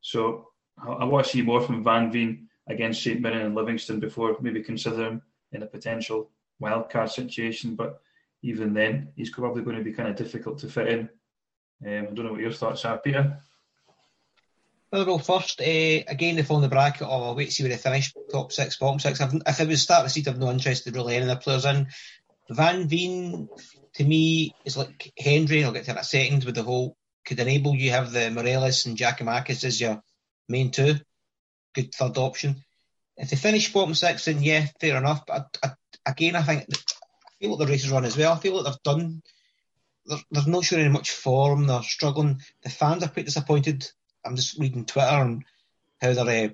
[0.00, 4.36] so I want to see more from Van Veen against St Mirren and Livingston before
[4.40, 6.30] maybe consider him in a potential
[6.62, 7.74] wildcard situation.
[7.74, 8.00] But
[8.42, 11.00] even then, he's probably going to be kind of difficult to fit in.
[11.86, 13.38] Um, I don't know what your thoughts are, Peter.
[14.92, 17.76] Well, first, uh, again, if on the bracket, oh, I'll wait to see where they
[17.76, 19.20] finish, top six, bottom six.
[19.20, 21.36] I've, if it was start the season, I've no interest in really any of the
[21.36, 21.88] players in.
[22.50, 23.48] Van Veen,
[23.94, 26.96] to me, is like Hendry, I'll get to that in a second, with the whole,
[27.24, 30.02] could enable you have the Morelos and Giakoumakis as your
[30.48, 30.96] main two,
[31.74, 32.62] good third option.
[33.16, 35.24] If they finish bottom six, then yeah, fair enough.
[35.26, 35.72] But I, I,
[36.10, 36.66] again, I think
[37.40, 38.32] feel like the race is run as well.
[38.32, 39.22] I feel like they've done.
[40.04, 41.66] They're, they're not showing any much form.
[41.66, 42.40] They're struggling.
[42.62, 43.90] The fans are quite disappointed.
[44.24, 45.44] I'm just reading Twitter and
[46.00, 46.50] how they're.
[46.50, 46.52] Uh,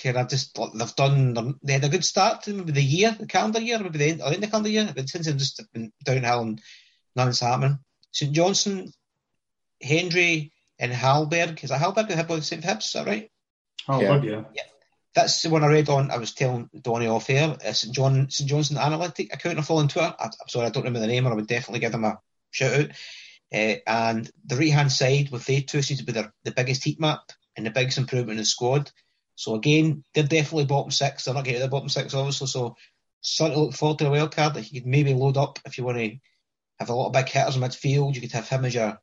[0.00, 1.58] kind of just they've done.
[1.62, 4.22] They had a good start to maybe the year, the calendar year, maybe the end,
[4.22, 6.60] or in the calendar year, but since then just been downhill and
[7.14, 7.78] nothing's happening.
[8.12, 8.92] St Johnstone,
[9.80, 12.86] Hendry, and Hallberg Is that Hallberg who had both the same hips?
[12.86, 13.30] Is that right?
[13.86, 14.30] Hallberg, yeah.
[14.30, 14.44] yeah.
[14.54, 14.62] yeah.
[15.14, 16.10] That's the one I read on.
[16.10, 17.56] I was telling Donny off air.
[17.64, 20.14] Uh, St John St Johnstone Analytic account I follow on Twitter.
[20.18, 22.18] I, am sorry, I don't remember the name, or I would definitely give them a
[22.50, 22.90] shout out.
[23.52, 26.84] Uh, and the right hand side with they two seems to be their, the biggest
[26.84, 27.20] heat map
[27.56, 28.90] and the biggest improvement in the squad.
[29.34, 31.24] So again, they're definitely bottom six.
[31.24, 32.46] They're not getting the bottom six, obviously.
[32.46, 32.76] So
[33.20, 35.78] something to look forward to a wild card that you could maybe load up if
[35.78, 36.16] you want to
[36.78, 38.14] have a lot of big hitters in midfield.
[38.14, 38.98] You could have him as your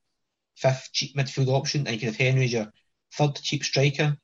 [0.56, 2.72] fifth cheap midfield option, and you could have Hendry as your
[3.16, 4.18] third cheap striker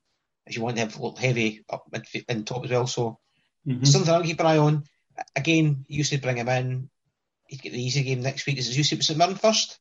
[0.45, 2.87] if you want to have a little heavy up midfield in top as well.
[2.87, 3.19] So
[3.67, 3.83] mm-hmm.
[3.85, 4.83] something I'll keep an eye on.
[5.35, 6.89] Again, you said bring him in.
[7.47, 8.57] He'd get the easy game next week.
[8.57, 9.79] Is it you said St Mirren first?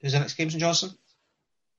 [0.00, 0.96] Who's the next game, St Johnstone?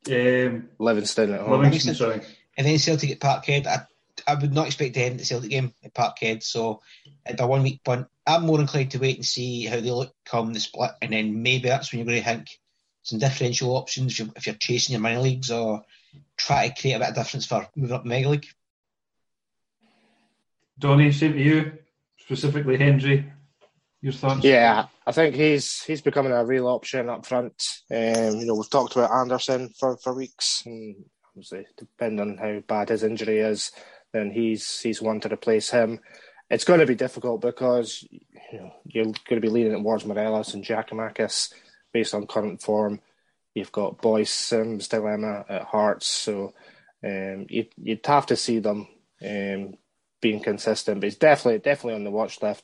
[0.07, 1.61] Um, Livingston at home.
[1.61, 2.21] Livingston, sorry.
[2.57, 3.67] And then Celtic at Parkhead.
[3.67, 3.85] I,
[4.27, 6.81] I would not expect to end the Celtic game at Parkhead, so
[7.25, 8.07] it'd be one week punt.
[8.25, 11.41] I'm more inclined to wait and see how they look come the split, and then
[11.41, 12.47] maybe that's when you're going to think
[13.03, 15.83] some differential options if you're chasing your minor leagues or
[16.37, 18.45] try to create a bit of difference for moving up mega league.
[20.77, 21.71] Donny, same to you,
[22.19, 23.31] specifically Hendry.
[24.43, 27.53] Yeah, I think he's he's becoming a real option up front.
[27.91, 30.95] Um, you know, we've talked about Anderson for, for weeks, and
[31.29, 33.71] obviously, depending on how bad his injury is,
[34.11, 35.99] then he's he's one to replace him.
[36.49, 40.53] It's going to be difficult because you know, you're going to be leaning towards Morelos
[40.53, 41.53] and Giakoumakis
[41.93, 42.99] based on current form.
[43.53, 46.53] You've got Boyce Simms dilemma at Hearts, so
[47.05, 48.87] um, you'd, you'd have to see them
[49.23, 49.75] um,
[50.21, 50.99] being consistent.
[51.01, 52.63] But he's definitely definitely on the watch list.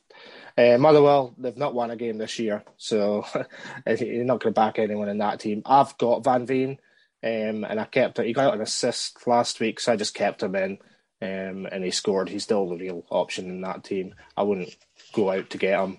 [0.58, 3.26] Uh, Motherwell, they've not won a game this year, so
[3.86, 5.62] you're not going to back anyone in that team.
[5.65, 6.80] I've got Van Veen,
[7.24, 8.26] um, and I kept it.
[8.26, 10.80] He got an assist last week, so I just kept him in,
[11.22, 12.30] um, and he scored.
[12.30, 14.15] He's still the real option in that team.
[14.36, 14.76] I wouldn't
[15.13, 15.98] go out to get him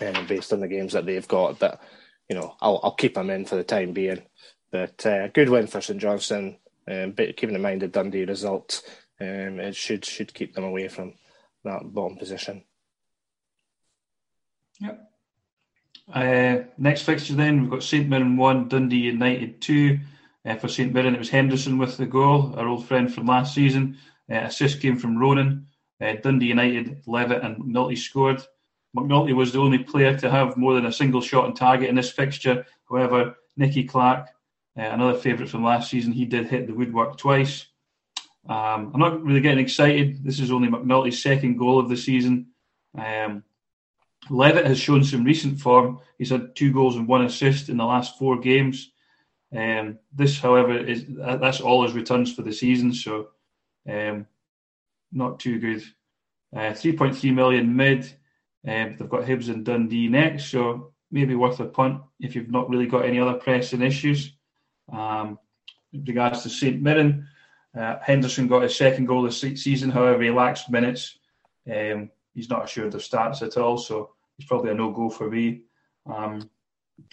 [0.00, 1.80] um, based on the games that they've got, but
[2.30, 4.22] you know, I'll, I'll keep him in for the time being.
[4.70, 6.56] But uh, good win for St Johnstone.
[6.90, 8.82] Um, but keeping in mind the Dundee result,
[9.20, 11.14] um, it should should keep them away from
[11.64, 12.64] that bottom position.
[14.80, 15.12] Yep.
[16.12, 19.98] Uh, next fixture then we've got St Mirren one, Dundee United two.
[20.44, 23.54] Uh, for St Mirren, it was Henderson with the goal, our old friend from last
[23.54, 23.98] season.
[24.30, 25.66] Uh, assist came from Ronan.
[26.00, 28.40] Uh, Dundee United, Levitt and McNulty scored.
[28.96, 31.96] McNulty was the only player to have more than a single shot on target in
[31.96, 32.64] this fixture.
[32.88, 34.28] However, Nicky Clark,
[34.78, 37.66] uh, another favourite from last season, he did hit the woodwork twice.
[38.48, 40.22] Um, I'm not really getting excited.
[40.22, 42.46] This is only McNulty's second goal of the season.
[42.96, 43.42] Um,
[44.30, 46.00] Levitt has shown some recent form.
[46.18, 48.90] He's had two goals and one assist in the last four games.
[49.54, 53.28] Um, this, however, is that's all his returns for the season, so
[53.88, 54.26] um,
[55.12, 55.82] not too good.
[56.54, 58.04] Uh, 3.3 million mid.
[58.66, 62.68] Um, they've got Hibs and Dundee next, so maybe worth a punt if you've not
[62.68, 64.32] really got any other pressing issues.
[64.92, 65.38] Um,
[65.92, 67.28] in regards to St Mirren,
[67.78, 69.90] uh, Henderson got his second goal this season.
[69.90, 71.18] However, he lacks minutes.
[71.70, 75.30] Um, he's not assured of starts at all, so he's probably a no go for
[75.30, 75.62] me.
[76.06, 76.48] Um,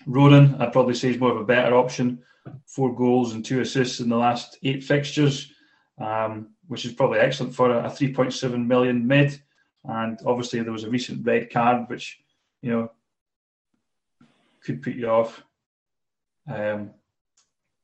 [0.06, 2.22] Ronan, I'd probably say, is more of a better option.
[2.66, 5.52] Four goals and two assists in the last eight fixtures,
[6.00, 9.42] um, which is probably excellent for a, a 3.7 million mid.
[9.86, 12.20] And obviously, there was a recent red card, which
[12.62, 12.92] you know
[14.64, 15.44] could put you off.
[16.48, 16.92] Um,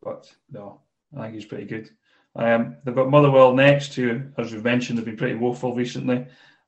[0.02, 0.82] but no,
[1.18, 1.90] I think he's pretty good.
[2.36, 6.26] Um, they've got Motherwell next, who, as we've mentioned, have been pretty woeful recently.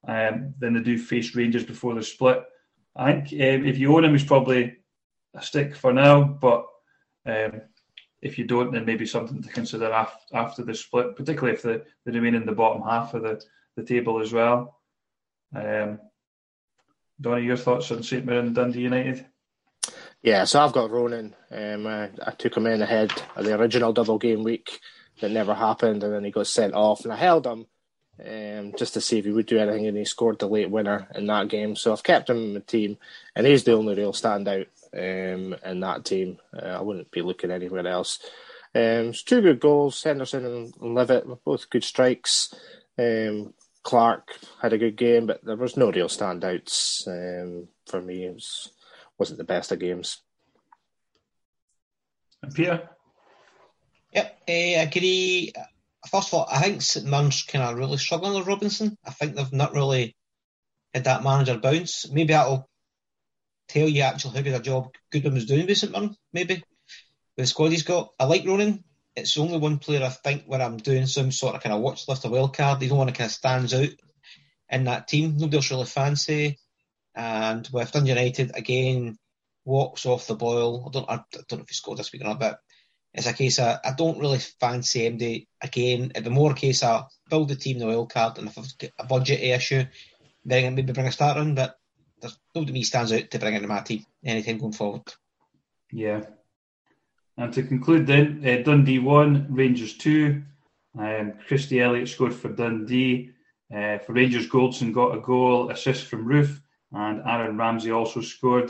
[0.08, 2.44] Um, then they do face Rangers before the split.
[2.96, 4.78] I think um, if you own him, he's probably
[5.34, 6.24] a stick for now.
[6.24, 6.66] But
[7.26, 7.62] um,
[8.22, 11.82] if you don't, then maybe something to consider after, after the split, particularly if they,
[12.06, 13.42] they remain in the bottom half of the,
[13.76, 14.80] the table as well.
[15.56, 16.00] Um,
[17.20, 19.26] Donny, your thoughts on St Mirren Dundee United?
[20.24, 21.36] Yeah, so I've got Ronan.
[21.50, 24.80] Um, I, took him in ahead of the original double game week
[25.20, 27.66] that never happened, and then he got sent off, and I held him
[28.26, 31.08] um, just to see if he would do anything, and he scored the late winner
[31.16, 31.76] in that game.
[31.76, 32.98] So I've kept him in the team,
[33.36, 36.40] and he's the only real standout um, in that team.
[36.56, 38.20] Uh, I wouldn't be looking anywhere else.
[38.74, 42.54] Um, it's two good goals, Henderson and Levitt, were both good strikes.
[42.98, 43.54] Um,
[43.84, 44.30] Clark
[44.62, 48.26] had a good game, but there was no real standouts um, for me.
[48.26, 48.72] It was,
[49.18, 50.22] wasn't the best of games.
[52.44, 52.90] And Peter?
[54.14, 55.54] Yep, uh, I agree.
[56.10, 58.98] First of all, I think St Mirren's kind of really struggling with Robinson.
[59.06, 60.16] I think they've not really
[60.94, 62.10] had that manager bounce.
[62.10, 62.68] Maybe that'll
[63.68, 66.64] tell you actually how good a job Goodwin was doing with St Mirren, maybe, with
[67.38, 68.10] the squad he's got.
[68.20, 68.84] I like Ronan.
[69.16, 72.08] It's only one player I think when I'm doing some sort of kind of watch
[72.08, 73.90] list, a wild card, he's the one that kind of stands out
[74.70, 75.38] in that team.
[75.38, 76.58] Nobody else really fancy.
[77.14, 79.18] And with Dundee United, again,
[79.66, 80.86] walks off the boil.
[80.88, 82.60] I don't, I don't know if he scored this week or not, but
[83.14, 86.12] it's a case of I don't really fancy MD again.
[86.12, 88.78] It'd be more a case of build the team the wild card, and if I've
[88.78, 89.84] got a budget issue,
[90.46, 91.56] then maybe bring a starter in.
[91.56, 91.78] But
[92.22, 95.04] there's nobody me stands out to bring into my team anytime going forward.
[95.92, 96.22] Yeah.
[97.38, 100.44] And to conclude, then uh, Dundee one, Rangers two.
[100.98, 103.32] Um, Christie Elliott scored for Dundee.
[103.74, 108.70] Uh, for Rangers, Goldson got a goal, assist from Roofe, and Aaron Ramsey also scored.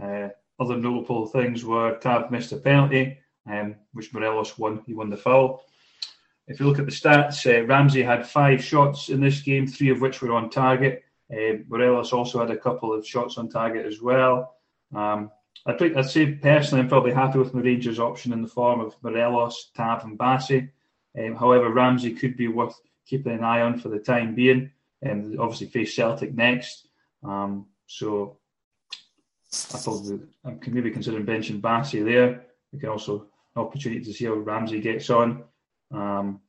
[0.00, 3.18] Uh, other notable things were Tav missed a penalty,
[3.50, 4.82] um, which Morelos won.
[4.86, 5.64] He won the foul.
[6.46, 9.90] If you look at the stats, uh, Ramsey had five shots in this game, three
[9.90, 11.02] of which were on target.
[11.32, 14.56] Uh, Morelos also had a couple of shots on target as well.
[14.94, 15.30] Um,
[15.66, 18.94] I'd, I'd, say personally, I'm probably happy with my Rangers option in the form of
[19.02, 20.68] Morelos, Tav, and Bassey.
[21.18, 24.70] Um, however, Ramsey could be worth keeping an eye on for the time being.
[25.00, 26.88] And um, obviously face Celtic next.
[27.22, 28.38] Um, so
[29.74, 32.44] I probably I can maybe consider benching Bassey there.
[32.72, 35.44] We can also opportunity to see how Ramsey gets on.
[35.90, 36.40] Um,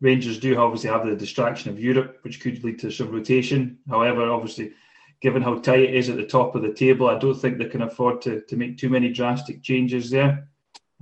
[0.00, 3.78] Rangers do obviously have the distraction of Europe, which could lead to some rotation.
[3.88, 4.72] However, obviously,
[5.20, 7.64] given how tight it is at the top of the table, I don't think they
[7.64, 10.48] can afford to, to make too many drastic changes there.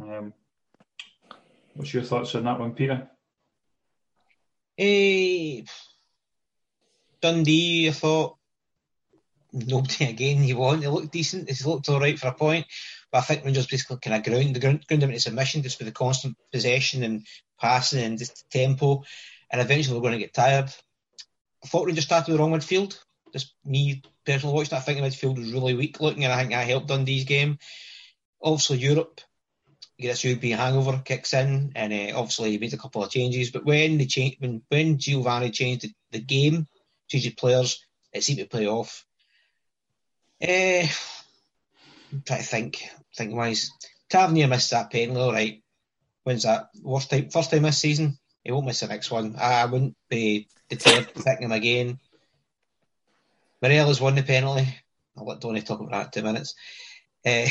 [0.00, 0.32] Um,
[1.74, 3.10] what's your thoughts on that one, Peter?
[4.78, 5.62] Eh,
[7.20, 8.36] Dundee, I thought
[9.52, 10.82] nobody again you want.
[10.82, 11.50] He looked decent.
[11.50, 12.66] He looked all right for a point.
[13.10, 15.78] But I think Rangers basically kind of ground the ground, ground him into submission just
[15.78, 17.26] with the constant possession and
[17.60, 19.04] passing and just tempo.
[19.50, 20.72] And eventually we're going to get tired.
[21.62, 22.98] I thought Rangers started with the wrong midfield.
[23.32, 26.50] Just me personally watching I think the midfield was really weak looking and I think
[26.50, 27.58] that helped Dundee's game.
[28.40, 29.20] Also Europe,
[29.96, 33.10] you get this European hangover kicks in and uh, obviously he made a couple of
[33.10, 33.50] changes.
[33.50, 36.66] But when they change, when, when Giovanni changed the, the game,
[37.08, 39.04] changed the players, it seemed to play off.
[40.42, 40.86] Uh,
[42.16, 42.82] I'm to think,
[43.16, 43.70] think wise.
[44.08, 45.62] Tavernier missed that penalty, all right.
[46.24, 46.68] When's that?
[46.82, 48.18] Worst time, first time this season.
[48.42, 49.36] He won't miss the next one.
[49.36, 51.98] I, wouldn't be deterred to pick him again.
[53.60, 54.68] Morelos won the penalty.
[55.16, 56.54] I'll let Donny talk about that in two minutes.
[57.24, 57.46] Uh,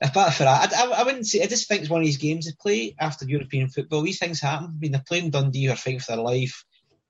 [0.06, 1.42] apart from that, I, I, I, wouldn't say.
[1.42, 4.02] I just think it's one of these games they play after European football.
[4.02, 4.74] These things happen.
[4.76, 6.64] I mean, they're playing Dundee or fighting for their life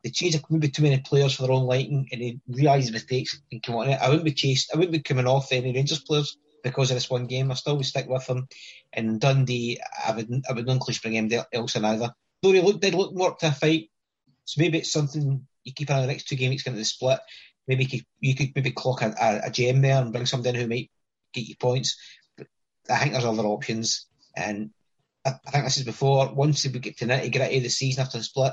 [0.05, 3.63] they change maybe too many players for their own liking and they realise mistakes and
[3.63, 3.99] come on it.
[4.01, 4.71] I wouldn't be chased.
[4.73, 7.51] I wouldn't be coming off any Rangers players because of this one game.
[7.51, 8.47] I still would stick with them.
[8.93, 12.15] And Dundee, I would I would not include bring him else in either.
[12.43, 13.91] Though they look did look more up to a fight,
[14.45, 16.79] so maybe it's something you keep an eye on the next two games going to
[16.79, 17.21] the split.
[17.67, 20.51] Maybe you could, you could maybe clock a, a, a, gem there and bring somebody
[20.51, 20.91] in who might
[21.33, 21.97] get you points.
[22.37, 22.49] But
[22.91, 24.69] I think there's other options, and
[25.25, 26.35] I, I think this is before.
[26.35, 28.53] Once we get to nitty gritty of the season after the split,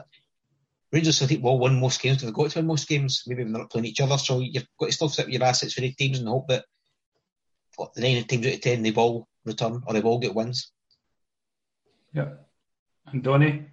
[0.91, 2.21] Rangers, I think, will win most games.
[2.21, 3.23] They've got to win most games.
[3.25, 5.73] Maybe they're not playing each other, so you've got to still set with your assets
[5.73, 6.65] for eight teams and hope that
[7.77, 10.71] what, the nine teams out of ten they will return or they will get wins.
[12.13, 12.29] Yeah.
[13.07, 13.67] And Donny?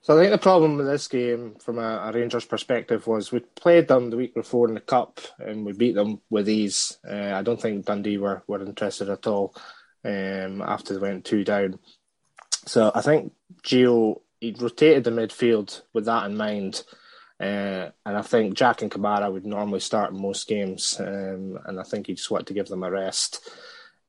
[0.00, 3.40] So I think the problem with this game, from a, a, Rangers perspective, was we
[3.40, 6.98] played them the week before in the cup and we beat them with ease.
[7.06, 9.54] Uh, I don't think Dundee were, were interested at all
[10.04, 11.78] um, after they went two down.
[12.64, 13.32] So I think
[13.64, 16.84] Gio he rotated the midfield with that in mind.
[17.40, 21.78] Uh, and I think Jack and Kamara would normally start in most games, um, and
[21.78, 23.48] I think he just wanted to give them a rest.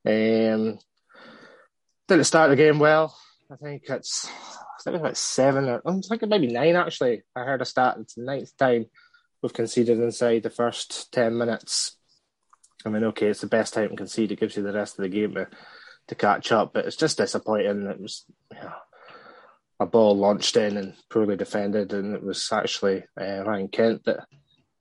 [0.04, 0.78] Um,
[2.08, 3.16] didn't start the game well.
[3.52, 6.74] I think it's I think it's about seven or I think it might be nine
[6.74, 7.22] actually.
[7.36, 7.98] I heard a stat.
[8.00, 8.86] It's the ninth time
[9.42, 11.96] we've conceded inside the first ten minutes.
[12.84, 14.32] I mean, okay, it's the best time to concede.
[14.32, 15.48] It gives you the rest of the game to,
[16.08, 17.86] to catch up, but it's just disappointing.
[17.86, 18.72] It was, you know,
[19.80, 24.26] a ball launched in and poorly defended, and it was actually uh, Ryan Kent that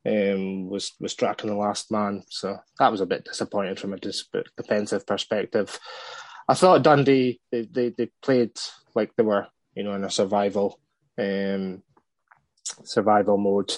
[0.06, 2.24] um, was was tracking the last man.
[2.30, 4.00] So that was a bit disappointing from a
[4.58, 5.80] defensive perspective.
[6.48, 8.52] I thought Dundee they, they, they played
[8.94, 10.80] like they were you know in a survival
[11.18, 11.82] um,
[12.84, 13.76] survival mode.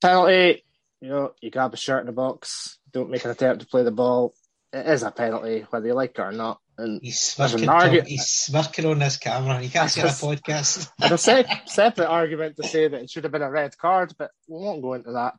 [0.00, 0.64] Penalty,
[1.00, 3.82] you know, you grab a shirt in the box, don't make an attempt to play
[3.82, 4.34] the ball.
[4.72, 6.60] It is a penalty, whether you like it or not.
[6.78, 9.60] And he's smirking, argu- he's smirking on this camera.
[9.60, 10.88] You can't see a podcast.
[11.00, 14.30] a se- separate argument to say that it should have been a red card, but
[14.46, 15.34] we won't go into that.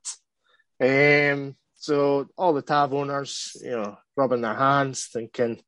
[0.82, 5.62] Um, so all the Tav owners, you know, rubbing their hands, thinking,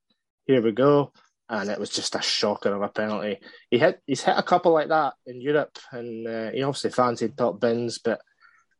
[0.45, 1.13] "Here we go,"
[1.47, 3.39] and it was just a shocker of a penalty.
[3.69, 7.37] He hit, he's hit a couple like that in Europe, and uh, he obviously fancied
[7.37, 8.19] top bins, but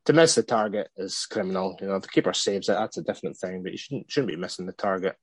[0.06, 1.78] to miss the target is criminal.
[1.80, 4.32] You know, if the keeper saves it, that's a different thing, but you shouldn't shouldn't
[4.32, 5.16] be missing the target.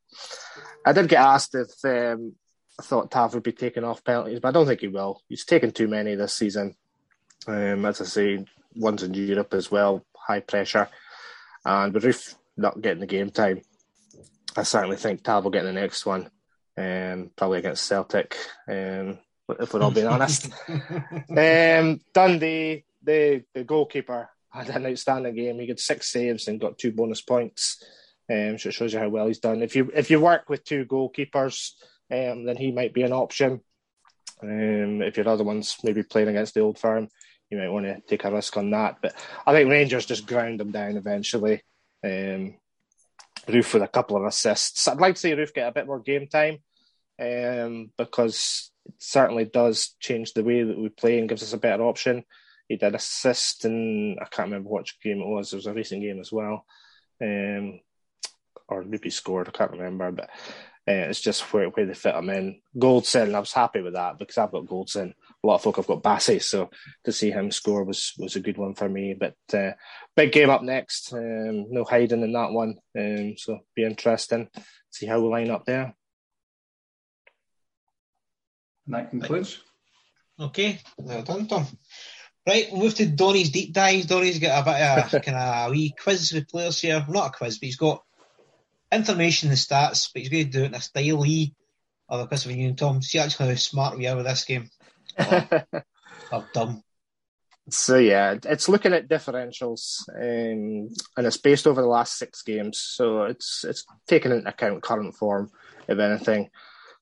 [0.85, 2.35] I did get asked if um,
[2.79, 5.21] I thought Tav would be taking off penalties, but I don't think he will.
[5.29, 6.77] He's taken too many this season.
[7.47, 8.45] Um, as I say,
[8.77, 10.89] one's in Europe as well, high pressure,
[11.65, 13.63] and with Roofe not getting the game time,
[14.57, 16.31] I certainly think Tav will get the next one,
[16.77, 18.37] um, probably against Celtic.
[18.69, 19.19] Um,
[19.61, 24.29] if we're all being honest, um, Dundee, the the goalkeeper
[24.65, 25.59] had an outstanding game.
[25.59, 27.83] He got six saves and got two bonus points.
[28.31, 29.63] Um, so it shows you how well he's done.
[29.63, 31.73] If you if you work with two goalkeepers,
[32.11, 33.61] um, then he might be an option.
[34.43, 37.09] Um, if your other one's maybe playing against the old firm,
[37.51, 38.99] you might want to take a risk on that.
[39.01, 39.15] But
[39.47, 41.63] I think Rangers just ground them down eventually.
[42.05, 42.57] Um,
[43.47, 44.87] Roofe with a couple of assists.
[44.87, 46.59] I'd like to see Roofe get a bit more game time
[47.19, 51.59] um, because it certainly does change the way that we play and gives us a
[51.59, 52.25] better option.
[52.69, 55.53] He did assist in I can't remember which game it was.
[55.53, 56.65] It was a recent game as well,
[57.23, 57.81] um,
[58.69, 59.49] or maybe scored.
[59.49, 60.31] I can't remember, but
[60.89, 62.61] uh, it's just where, where they fit him in.
[62.79, 65.13] Goldson, I was happy with that because I've got Goldson.
[65.43, 66.71] A lot of folk have got Bassey, so
[67.05, 69.15] to see him score was was a good one for me.
[69.19, 69.73] But uh,
[70.17, 71.13] big game up next.
[71.13, 74.49] Um, no hiding in that one, um, so be interesting.
[74.91, 75.95] See how we line up there.
[78.87, 79.61] And that concludes.
[80.41, 81.67] Okay, well done, Tom.
[82.49, 84.07] Right, we'll move to Donny's deep dives.
[84.07, 87.05] Donny's got a bit of kind of wee quiz with players here.
[87.07, 88.03] Not a quiz, but he's got
[88.91, 91.55] information and stats, but he's going to do it in a style he
[92.09, 93.03] of a you and Tom.
[93.03, 94.71] See actually how smart we are with this game.
[95.19, 95.67] Or,
[96.33, 96.83] or dumb.
[97.69, 100.89] So yeah, it's looking at differentials, um,
[101.19, 102.79] and it's based over the last six games.
[102.79, 105.51] So it's it's taking into account current form,
[105.87, 106.49] if anything.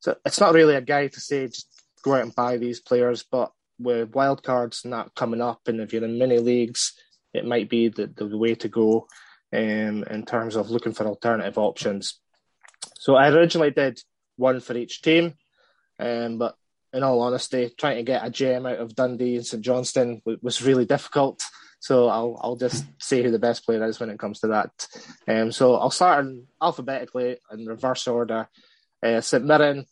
[0.00, 1.68] So it's not really a guide to say just
[2.02, 6.04] go out and buy these players, but with wildcards that coming up, and if you're
[6.04, 6.92] in mini leagues,
[7.34, 9.06] it might be the, the way to go
[9.52, 12.20] um, in terms of looking for alternative options.
[12.98, 14.00] So I originally did
[14.36, 15.34] one for each team,
[15.98, 16.56] um, but
[16.92, 20.62] in all honesty, trying to get a gem out of Dundee and St Johnstone was
[20.62, 21.42] really difficult.
[21.78, 24.88] So I'll I'll just say who the best player is when it comes to that.
[25.28, 28.48] Um, so I'll start in alphabetically in reverse order.
[29.02, 29.84] Uh, St Mirren,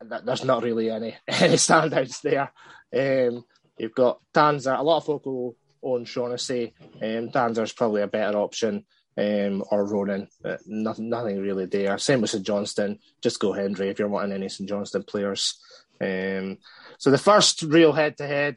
[0.00, 2.52] there's not really any any standouts there.
[2.94, 3.44] Um,
[3.78, 4.78] you've got Tanser.
[4.78, 6.74] A lot of folk will own Shaughnessy.
[6.96, 8.84] Um, Tanser's probably a better option.
[9.18, 10.28] Um, or Ronan,
[10.66, 11.96] nothing, nothing really there.
[11.96, 12.98] Same with St Johnstone.
[13.22, 15.58] Just go Hendry if you're wanting any St Johnstone players.
[16.02, 16.58] Um,
[16.98, 18.56] so the first real head-to-head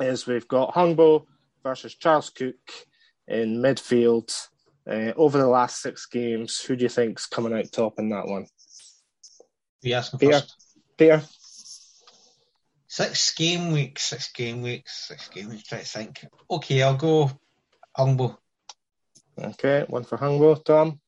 [0.00, 1.24] is we've got Hungbo
[1.62, 2.54] versus Charles Cook
[3.26, 4.34] in midfield.
[4.88, 8.26] Uh, over the last six games, who do you think's coming out top in that
[8.26, 8.46] one?
[9.86, 10.32] You asking Peter.
[10.32, 10.56] first?
[10.96, 11.22] Peter.
[12.88, 15.62] Six game weeks, six game weeks, six game weeks.
[15.62, 16.26] Try to think.
[16.50, 17.30] Okay, I'll go
[17.96, 18.36] Hungbo.
[19.38, 20.64] Okay, one for Hungbo.
[20.64, 20.98] Tom.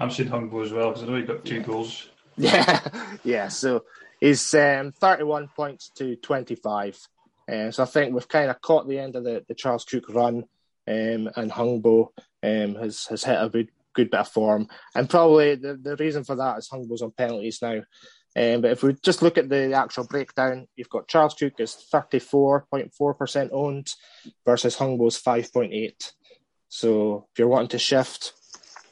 [0.00, 2.10] I'm saying Hungbo as well because I know he got two goals.
[2.38, 2.80] Yeah,
[3.24, 3.48] yeah.
[3.48, 3.84] So
[4.20, 6.98] he's um, 31 points to 25.
[7.50, 10.10] Uh, so I think we've kind of caught the end of the, the Charles Cook
[10.10, 10.44] run,
[10.86, 12.08] um, and Hungbo
[12.42, 14.68] um, has has hit a good, good bit of form.
[14.94, 17.80] And probably the, the reason for that is Hungbo's on penalties now.
[18.36, 21.74] Um, but if we just look at the actual breakdown, you've got Charles Cook is
[21.92, 23.94] 34.4% owned
[24.44, 26.12] versus Hungbo's 5.8.
[26.68, 28.34] So if you're wanting to shift,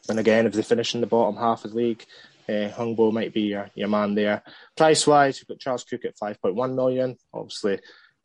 [0.09, 2.05] and again, if they finish in the bottom half of the league,
[2.49, 4.43] uh, Hungbo might be your, your man there.
[4.77, 7.17] Price wise, you've got Charles Cook at 5.1 million.
[7.33, 7.81] Obviously,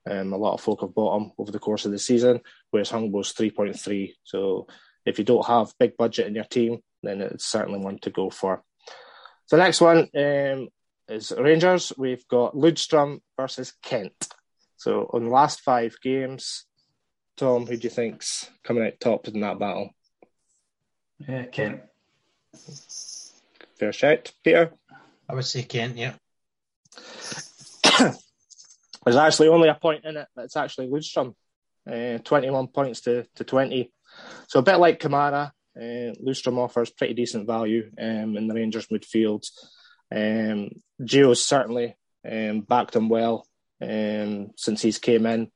[0.09, 2.39] um, a lot of folk have bought him over the course of the season,
[2.71, 4.13] whereas Hungbo's 3.3.
[4.23, 4.67] So
[5.05, 8.29] if you don't have big budget in your team, then it's certainly one to go
[8.29, 8.63] for.
[9.49, 10.69] The next one um,
[11.09, 11.91] is Rangers.
[11.97, 14.27] We've got Lundstram versus Kent.
[14.77, 16.65] So on the last five games,
[17.35, 19.89] Tom, who do you think's coming out top in that battle?
[21.27, 21.81] Yeah, Kent.
[23.77, 24.71] Fair shout, Peter.
[25.27, 26.13] I would say Kent, yeah.
[29.03, 31.33] There's actually only a point in it, but it's actually Lundstram.
[31.89, 33.91] Uh, 21 points to, to 20.
[34.47, 38.87] So a bit like Kamara, uh, Lundstram offers pretty decent value um, in the Rangers
[38.87, 39.45] midfield.
[40.11, 40.69] Um,
[41.01, 41.95] Gio's certainly
[42.29, 43.47] um, backed him well
[43.81, 45.51] um, since he's came in.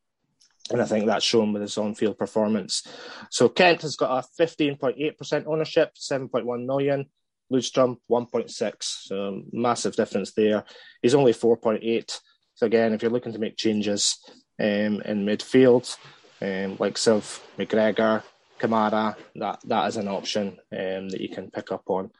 [0.72, 2.88] And I think that's shown with his on-field performance.
[3.30, 7.08] So Kent has got a 15.8% ownership, 7.1 million.
[7.52, 10.64] Lundstram 1.6, so massive difference there.
[11.02, 12.20] He's only 4.8.
[12.56, 14.18] So again, if you're looking to make changes
[14.60, 15.96] um, in midfield,
[16.42, 18.24] um, like Silv, McGregor,
[18.60, 22.12] Kamara, that that is an option um, that you can pick up on.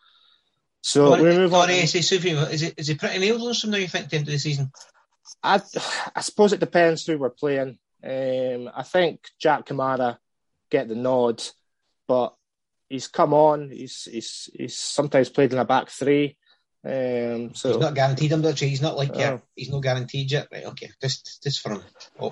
[0.84, 1.70] So we move on.
[1.70, 4.18] Is, he, is, he, is he pretty nailed on some now, you think, at the
[4.18, 4.70] end of the season?
[5.42, 5.62] I,
[6.14, 7.78] I suppose it depends who we're playing.
[8.04, 10.18] Um, I think Jack Kamara
[10.70, 11.42] get the nod,
[12.06, 12.36] but
[12.90, 13.70] he's come on.
[13.70, 16.36] He's he's he's sometimes played in a back three.
[16.86, 20.32] Um, so he's not guaranteed him, but he's not like uh, yeah, he's not guaranteed
[20.32, 20.50] yet.
[20.52, 20.66] Right?
[20.66, 21.84] Okay, just just for him.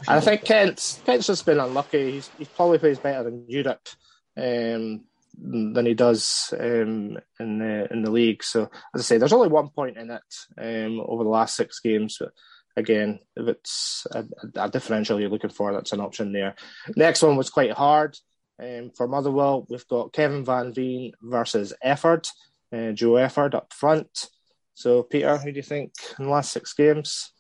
[0.09, 2.11] I think Kent Kent's just been unlucky.
[2.11, 3.87] He's he probably plays better in Europe
[4.35, 5.05] um,
[5.37, 8.43] than he does um, in the in the league.
[8.43, 10.21] So as I say, there's only one point in it
[10.57, 12.17] um, over the last six games.
[12.19, 12.31] But
[12.75, 14.25] again, if it's a,
[14.55, 16.55] a, differential you're looking for, that's an option there.
[16.95, 18.17] Next one was quite hard.
[18.61, 22.27] Um, for Motherwell, we've got Kevin Van Veen versus Efford,
[22.71, 24.29] uh, Joe Efford up front.
[24.73, 27.31] So, Peter, who do you think in the last six games?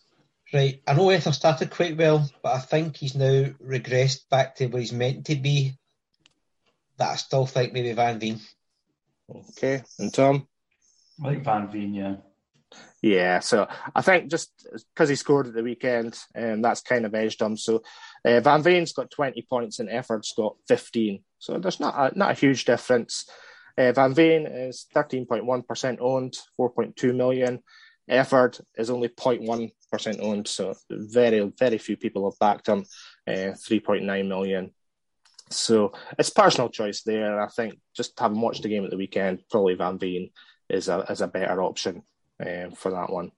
[0.53, 4.67] Right, I know Efford started quite well, but I think he's now regressed back to
[4.67, 5.77] where he's meant to be.
[7.01, 8.39] That I still think maybe Van Veen.
[9.27, 10.47] Okay, and Tom?
[11.25, 12.17] I think Van Veen, yeah.
[13.01, 14.51] Yeah, so I think just
[14.93, 17.57] because he scored at the weekend, um, that's kind of edged him.
[17.57, 17.81] So
[18.23, 21.23] uh, Van Veen's got 20 points and Efford's got 15.
[21.39, 23.27] So there's not a, not a huge difference.
[23.75, 27.63] Uh, Van Veen is 13.1% owned, 4.2 million.
[28.07, 32.85] Efford is only 0.1% owned, so very, very few people have backed him,
[33.27, 34.71] uh, 3.9 million.
[35.53, 37.31] So it's personal choice there.
[37.31, 40.31] And I think just having watched the game at the weekend, probably Van Veen
[40.69, 42.03] is a, is a better option
[42.39, 43.31] um, for that one.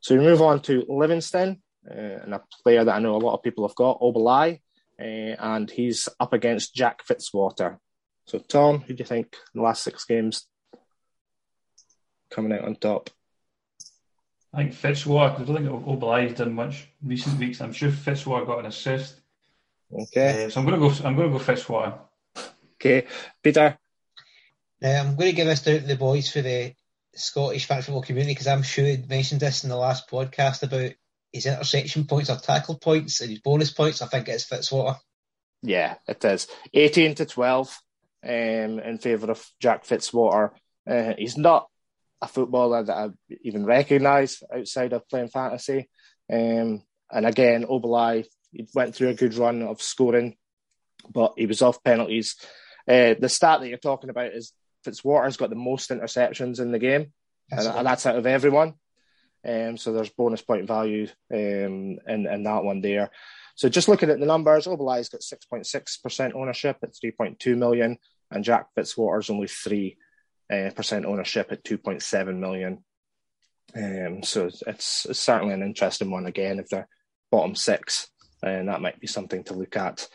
[0.00, 3.34] So we move on to Livingston, uh, and a player that I know a lot
[3.34, 4.60] of people have got, Obileye,
[5.00, 7.78] uh, and he's up against Jack Fitzwater.
[8.26, 10.46] So, Tom, who do you think in the last six games
[12.30, 13.10] coming out on top?
[14.54, 15.40] I think Fitzwater.
[15.40, 17.60] I don't think Obileye's done much recent weeks.
[17.60, 19.21] I'm sure Fitzwater got an assist.
[19.92, 20.46] Okay.
[20.46, 21.06] Uh, so I'm going to go.
[21.06, 21.98] I'm going to go Fitzwater.
[22.74, 23.06] Okay,
[23.42, 23.78] Peter.
[24.82, 26.74] Uh, I'm going to give this down to the boys for the
[27.14, 30.92] Scottish fan football community because I'm sure he mentioned this in the last podcast about
[31.32, 34.02] his intersection points or tackle points and his bonus points.
[34.02, 34.96] I think it's Fitzwater.
[35.62, 36.48] Yeah, it is.
[36.74, 37.78] 18 to 12
[38.24, 40.50] um, in favour of Jack Fitzwater.
[40.88, 41.68] Uh, he's not
[42.20, 43.08] a footballer that I
[43.42, 45.88] even recognise outside of playing fantasy.
[46.32, 50.36] Um, and again, Obileye he went through a good run of scoring,
[51.12, 52.36] but he was off penalties.
[52.88, 54.52] Uh, the stat that you're talking about is
[54.84, 57.12] Fitzwater's got the most interceptions in the game,
[57.50, 58.74] and, and, that's out of everyone.
[59.46, 63.10] Um, so there's bonus point value um, in, in that one there.
[63.54, 67.98] So just looking at the numbers, Obileye's got 6.6% ownership at 3.2 million,
[68.30, 69.94] and Jack Fitzwater's only 3%
[70.50, 72.84] uh, ownership at 2.7 million.
[73.74, 74.62] Um, so it's,
[75.06, 76.88] it's, certainly an interesting one again if they're
[77.30, 78.08] bottom six,
[78.42, 80.06] and that might be something to look at.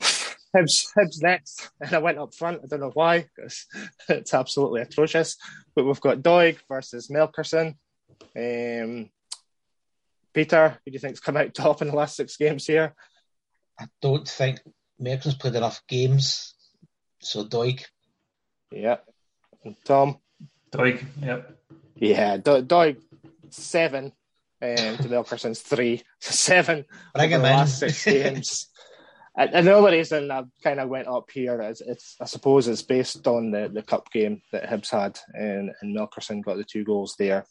[0.02, 2.60] Hibs, Hibs next, and I went up front.
[2.62, 3.66] I don't know why, because
[4.08, 5.36] it's absolutely atrocious.
[5.74, 7.74] But we've got Doig versus Melkersen.
[8.36, 9.10] Um,
[10.32, 12.94] Peter, who do you think's come out top in the last six games here?
[13.78, 14.60] I don't think
[15.00, 16.54] Melkersen's played enough games.
[17.20, 17.84] So Doig.
[18.70, 18.98] Yeah.
[19.64, 20.18] And Tom?
[20.72, 21.56] Doig, yep.
[21.96, 23.00] Yeah, Do- Doig,
[23.50, 24.12] seven
[24.62, 26.02] um, to three.
[26.20, 26.84] Seven
[27.14, 28.66] Bring the last six games.
[29.36, 32.82] And the only reason I kind of went up here is it's I suppose it's
[32.82, 36.84] based on the, the cup game that Hibs had and, and Melkersen got the two
[36.84, 37.46] goals there.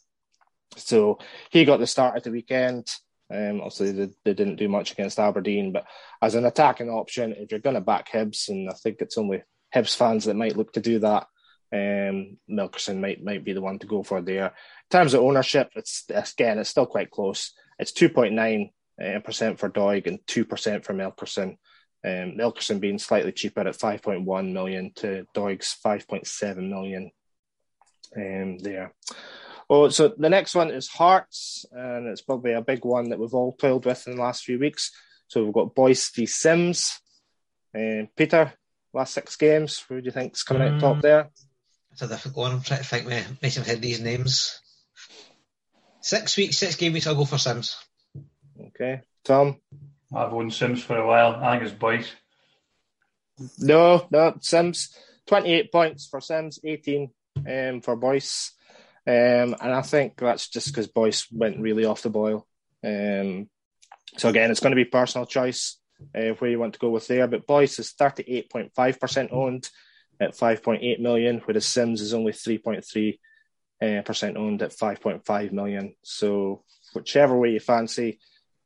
[0.76, 1.18] So
[1.50, 2.88] he got the start at the weekend.
[3.32, 5.84] Um, obviously, they, they, didn't do much against Aberdeen, but
[6.20, 9.42] as an attacking option, if you're going to back Hibs, and I think it's only
[9.74, 11.26] Hibs fans that might look to do that,
[11.72, 14.46] um, Melkersen might might be the one to go for there.
[14.46, 14.52] In
[14.90, 17.52] terms of ownership, it's again it's still quite close.
[17.78, 18.70] It's two point nine
[19.02, 21.56] uh, percent for Doig and two percent for Melkersen.
[22.02, 27.10] Um, Melkersen being slightly cheaper at 5.1 million to Doig's 5.7 million
[28.16, 28.94] um, there.
[29.68, 33.34] Oh, so the next one is Hearts, and it's probably a big one that we've
[33.34, 34.90] all toiled with in the last few weeks.
[35.28, 36.98] So we've got Boyce v Simms.
[37.76, 38.54] Um, Peter,
[38.92, 41.02] last six games, who do you think's coming out top mm.
[41.02, 41.30] there?
[42.00, 42.52] It's a difficult one.
[42.52, 44.58] I'm trying to think me make some head these names.
[46.00, 47.76] Six weeks, six game weeks, I'll go for Simms.
[48.58, 49.02] Okay.
[49.22, 49.60] Tom?
[50.10, 51.34] I've owned Simms for a while.
[51.34, 52.10] I think it's Boyce.
[53.58, 54.96] No, no, Simms.
[55.26, 57.10] 28 points for Simms, 18
[57.46, 58.52] um, for Boyce.
[59.06, 62.46] Um, and I think that's just because Boyce went really off the boil.
[62.82, 63.50] Um,
[64.16, 65.76] so again, it's going to be personal choice
[66.14, 67.26] uh, where you want to go with there.
[67.26, 69.68] But Boyce is 38.5% owned
[70.20, 73.18] at 5.8 million, whereas Simms is only 3.3
[73.82, 75.94] uh, percent owned at 5.5 million.
[76.02, 76.64] So
[76.94, 78.18] whichever way you fancy,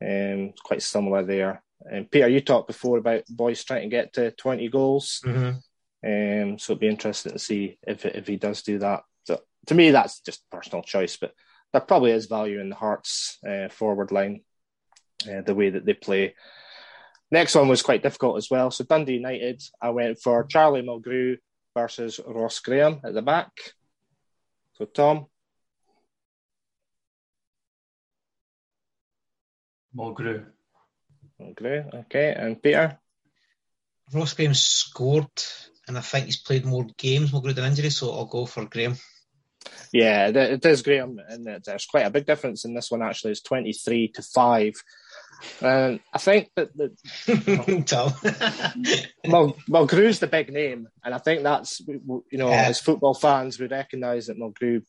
[0.04, 1.62] um, quite similar there.
[1.80, 5.20] And Peter, you talked before about Boyce trying to get to 20 goals.
[5.24, 5.58] Mm-hmm.
[6.04, 9.04] Um, so it'd be interesting to see if if he does do that.
[9.24, 11.32] So to me, that's just personal choice, but
[11.72, 14.42] there probably is value in the Hearts uh, forward line,
[15.26, 16.34] uh, the way that they play.
[17.34, 18.70] Next one was quite difficult as well.
[18.70, 21.38] So Dundee United, I went for Charlie Mulgrew
[21.76, 23.50] versus Ross Graham at the back.
[24.74, 25.26] So Tom.
[29.96, 30.44] Mulgrew.
[31.40, 32.32] Mulgrew, okay.
[32.38, 33.00] And Peter?
[34.12, 35.26] Ross Graham scored
[35.88, 38.94] and I think he's played more games Mulgrew than injury, so I'll go for Graham.
[39.92, 43.32] Yeah, it is Graham, and there's quite a big difference in this one actually.
[43.32, 44.74] It's 23 to 5
[45.62, 46.92] um, I think that the
[49.28, 52.66] well, Mulgrew's the big name, and I think that's you know yeah.
[52.68, 54.82] as football fans we recognise that Mulgrew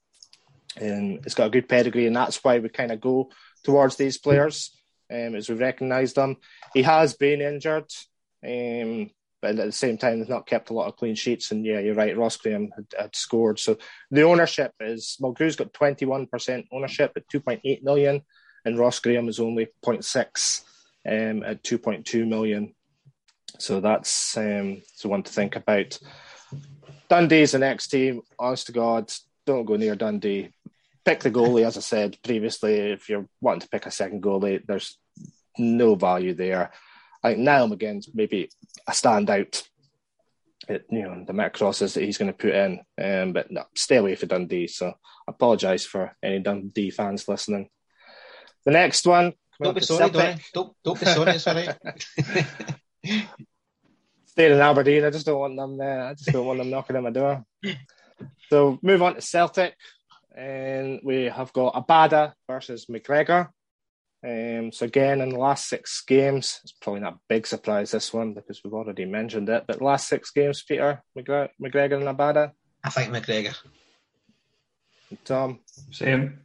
[0.81, 3.29] um, has got a good pedigree, and that's why we kind of go
[3.63, 4.71] towards these players
[5.11, 6.37] um, as we recognise them.
[6.73, 7.91] He has been injured,
[8.45, 9.09] um,
[9.41, 11.51] but at the same time, he's not kept a lot of clean sheets.
[11.51, 13.59] And yeah, you're right, Ross Graham had, had scored.
[13.59, 13.77] So
[14.11, 18.21] the ownership is Mulgrew's got 21% ownership at 2.8 million
[18.65, 20.63] and Ross Graham is only 0.6
[21.07, 22.73] um, at 2.2 million.
[23.59, 25.97] So that's um, one to think about.
[27.07, 28.21] Dundee's the next team.
[28.37, 29.11] Honest to God,
[29.45, 30.49] don't go near Dundee.
[31.05, 32.73] Pick the goalie, as I said previously.
[32.73, 34.97] If you're wanting to pick a second goalie, there's
[35.57, 36.71] no value there.
[37.23, 38.49] I think Niall McGinn's maybe
[38.87, 39.63] a standout.
[40.67, 43.65] It, you know the Mac crosses that he's going to put in, um, but no,
[43.75, 44.67] stay away for Dundee.
[44.67, 44.93] So I
[45.27, 47.69] apologise for any Dundee fans listening.
[48.65, 49.33] The next one.
[49.61, 51.31] Don't be sorry, don't, don't, don't be sorry.
[51.31, 53.27] It's all right.
[54.25, 56.07] Staying in Aberdeen, I just don't want them there.
[56.07, 57.45] I just don't want them knocking on my door.
[58.49, 59.75] So move on to Celtic,
[60.35, 63.49] and we have got Abada versus McGregor.
[64.27, 68.11] Um, so again, in the last six games, it's probably not a big surprise this
[68.11, 69.65] one because we've already mentioned it.
[69.67, 72.51] But last six games, Peter McGregor, McGregor and Abada.
[72.83, 73.55] I think McGregor.
[75.23, 75.59] Tom.
[75.91, 76.39] Same.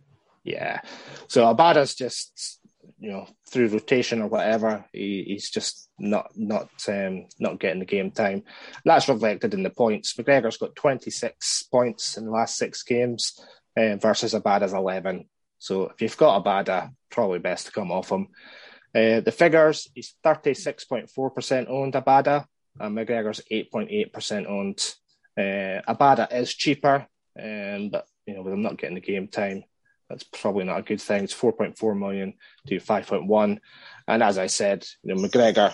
[0.44, 0.80] Yeah.
[1.28, 2.60] So Abada's just
[2.98, 7.86] you know through rotation or whatever, he, he's just not not um, not getting the
[7.86, 8.42] game time.
[8.84, 10.14] That's reflected in the points.
[10.14, 13.38] McGregor's got 26 points in the last six games
[13.76, 15.28] uh, versus Abada's 11.
[15.58, 18.28] So if you've got Abada, probably best to come off him.
[18.94, 22.46] Uh, the figures, he's 36.4% owned Abada,
[22.78, 24.94] and McGregor's 8.8% owned.
[25.38, 27.06] Uh, Abada is cheaper,
[27.40, 29.62] um, but you know, with him not getting the game time,
[30.10, 31.22] that's probably not a good thing.
[31.22, 32.34] It's 4.4 million
[32.66, 33.58] to 5.1.
[34.08, 35.72] And as I said, you know, McGregor,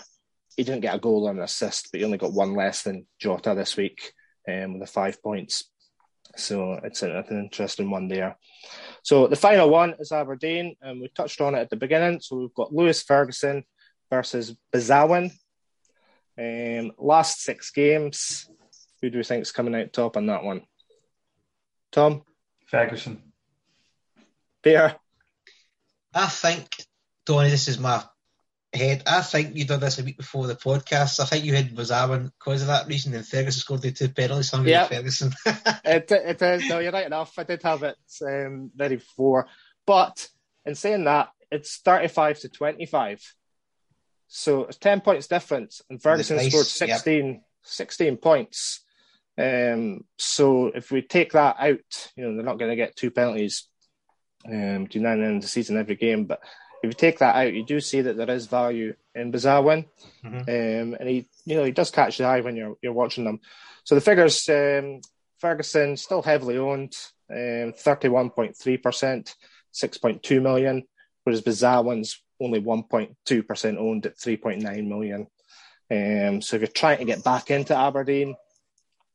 [0.57, 3.07] he didn't get a goal and an assist, but he only got one less than
[3.19, 4.13] Jota this week
[4.47, 5.65] um, with the five points.
[6.37, 8.37] So it's an, an interesting one there.
[9.03, 12.21] So the final one is Aberdeen, and we touched on it at the beginning.
[12.21, 13.65] So we've got Lewis Ferguson
[14.11, 15.33] versus Besuijen.
[16.39, 18.51] Um, last six games,
[19.01, 20.63] who do we think is coming out top on that one?
[21.91, 22.23] Tom?
[22.67, 23.23] Ferguson.
[24.67, 24.97] Peter?
[26.13, 26.67] I think,
[27.25, 28.03] Tony, this is my
[28.73, 29.05] head.
[29.07, 31.21] I think you did this a week before the podcast.
[31.21, 34.53] I think you had Besuijen because of that reason, and Ferguson scored the two penalties.
[34.65, 35.33] Yeah, Ferguson.
[35.85, 36.69] it, it is.
[36.69, 37.39] No, you're right enough.
[37.39, 37.97] I did have it
[38.27, 39.47] um, ready before,
[39.87, 40.29] but
[40.65, 43.23] in saying that, it's 35 to 25.
[44.27, 46.51] So it's 10 points difference, and Ferguson nice.
[46.51, 47.43] scored 16, yep.
[47.63, 48.81] 16 points.
[49.39, 53.13] Um, so if we take that out, you know, they're not going to get two
[53.13, 53.69] penalties
[54.49, 56.41] um, between now and the end of the season every game, but
[56.83, 59.87] if you take that out, you do see that there is value in Besuijen,
[60.25, 60.37] mm-hmm.
[60.37, 63.41] um, and he, you know, he does catch the eye when you're you're watching them.
[63.85, 65.01] So the figures: um,
[65.39, 66.95] Ferguson still heavily owned,
[67.31, 69.35] um, thirty-one point three percent,
[69.73, 70.85] six point two million,
[71.25, 75.27] whereas Besuijen's only one point two percent owned at three point nine million.
[75.91, 78.37] Um, so if you're trying to get back into Aberdeen,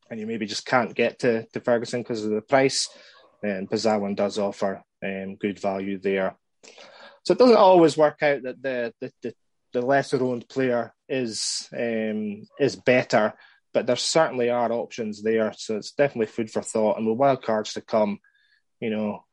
[0.09, 2.89] and you maybe just can't get to, to Ferguson because of the price,
[3.41, 6.35] then Besuijen does offer um, good value there.
[7.23, 9.33] So it doesn't always work out that the the, the,
[9.73, 13.33] the lesser owned player is um, is better,
[13.73, 15.53] but there certainly are options there.
[15.57, 16.97] So it's definitely food for thought.
[16.97, 18.19] And with wild cards to come,
[18.79, 19.23] you know,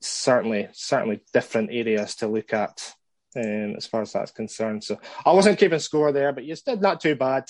[0.00, 2.94] certainly certainly different areas to look at
[3.36, 4.84] um, as far as that's concerned.
[4.84, 7.44] So I wasn't keeping score there, but you did not too bad.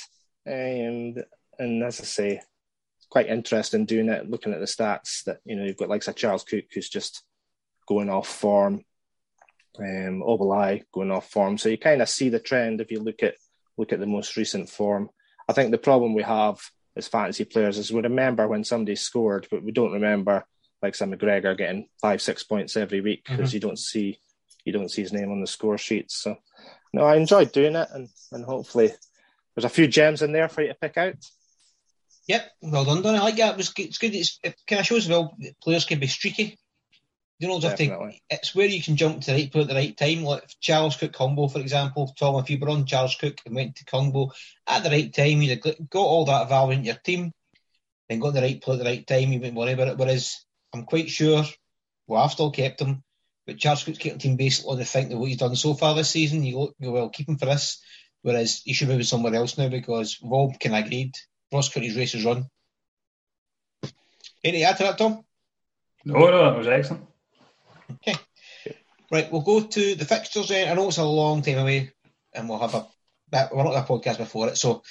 [0.47, 1.25] And
[1.59, 2.41] and as I say,
[3.11, 6.13] quite interesting doing it, looking at the stats that you know you've got like a
[6.13, 7.23] Charles Cook who's just
[7.87, 8.85] going off form
[9.79, 11.59] um, Obileye going off form.
[11.59, 13.35] So you kind of see the trend if you look at
[13.77, 15.11] look at the most recent form.
[15.49, 16.61] I think the problem we have
[16.97, 20.45] as fantasy players is we remember when somebody scored, but we don't remember
[20.81, 23.57] like some McGregor getting five, six points every week because mm-hmm.
[23.57, 24.19] you don't see
[24.65, 26.17] you don't see his name on the score sheets.
[26.17, 26.37] So
[26.93, 28.93] no, I enjoyed doing it, and and hopefully
[29.55, 31.17] there's a few gems in there for you to pick out.
[32.27, 33.19] Yep, well done, Donny.
[33.19, 33.53] I like that.
[33.53, 34.15] It was, it's good.
[34.15, 36.59] It's, it kind of shows well players can be streaky
[37.41, 39.75] You know, just to, it's where you can jump to the right player at the
[39.75, 40.23] right time.
[40.23, 42.15] Like Charles Cook Hungbo, for example.
[42.17, 44.31] Tom, if you were on Charles Cook and went to Hungbo
[44.67, 47.33] at the right time, you'd have got all that value in your team
[48.09, 49.99] and got the right player at the right time, you wouldn't worry about it.
[49.99, 51.45] Whereas I'm quite sure,
[52.07, 53.03] well, I've still kept him,
[53.47, 55.75] but Charles Cook's kept the team based on the think that what he's done so
[55.75, 57.83] far this season, you go, well, keep him for this.
[58.23, 61.15] Whereas he should move somewhere else now because Rob can agreed.
[61.53, 62.47] Ross County's race is run.
[64.43, 65.25] Any add to that, Tom?
[66.05, 67.07] No, no, that was excellent.
[67.95, 68.19] Okay.
[69.11, 70.71] Right, we'll go to the fixtures then.
[70.71, 71.91] I know it's a long time away,
[72.33, 72.87] and we'll have a
[73.53, 74.57] we're not a podcast before it.
[74.57, 74.83] So,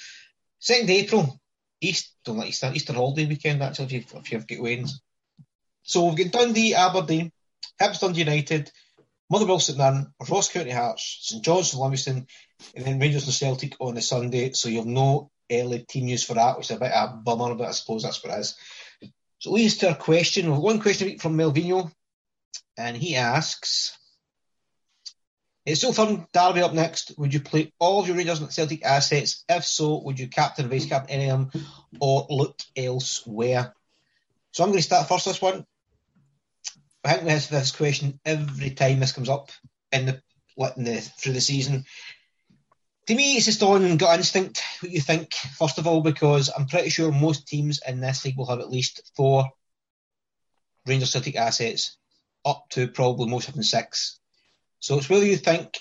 [0.58, 1.40] second April,
[1.80, 5.02] East don't like Easter Easter holiday weekend actually if you've, if you've got wins.
[5.82, 7.30] So we've got Dundee, Aberdeen,
[7.80, 8.70] Hibs Dundee United,
[9.30, 12.26] Motherwell St Mirren, Ross County Hearts, St John's Livingston,
[12.74, 14.52] and then Rangers and Celtic on the Sunday.
[14.52, 17.54] So you'll know early team news for that, which is a bit of a bummer,
[17.54, 18.56] but I suppose that's what it is.
[19.40, 20.56] So leads to our question.
[20.56, 21.90] One question from Melvino,
[22.76, 23.96] and he asks
[25.64, 27.12] It's so fun, Derby up next.
[27.16, 29.44] Would you play all of your Rangers and Celtic assets?
[29.48, 31.64] If so, would you captain, vice captain any of them,
[32.00, 33.74] or look elsewhere?
[34.52, 35.64] So I'm going to start first this one.
[37.04, 39.50] I think we have this question every time this comes up
[39.92, 40.22] in the,
[40.76, 41.84] in the through the season.
[43.06, 44.62] To me, it's just on gut instinct.
[44.80, 48.38] What you think, first of all, because I'm pretty sure most teams in this league
[48.38, 49.50] will have at least four
[50.86, 51.98] Rangers Celtic assets,
[52.44, 54.18] up to probably most them six.
[54.80, 55.78] So it's whether you think,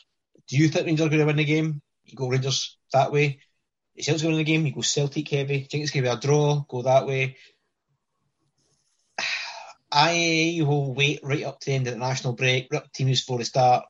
[0.47, 1.82] do you think Rangers are going to win the game?
[2.05, 3.39] You go Rangers that way.
[3.95, 5.57] If Celtic's going to win the game, you go Celtic heavy.
[5.57, 6.64] Do you think it's going to be a draw?
[6.68, 7.38] Go that way.
[9.91, 13.26] I will wait right up to the end of the national break, up to news
[13.26, 13.86] the start,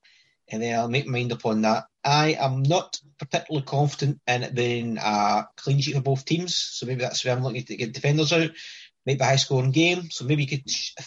[0.49, 1.85] and then I'll make my mind up on that.
[2.03, 6.85] I am not particularly confident in it being a clean sheet for both teams, so
[6.85, 8.51] maybe that's where I'm looking to get defenders out.
[9.05, 10.63] Maybe a high scoring game, so maybe you could,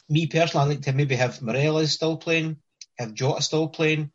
[0.08, 2.58] me personally, I'd like to maybe have Morelos still playing,
[2.98, 4.10] have Jota still playing.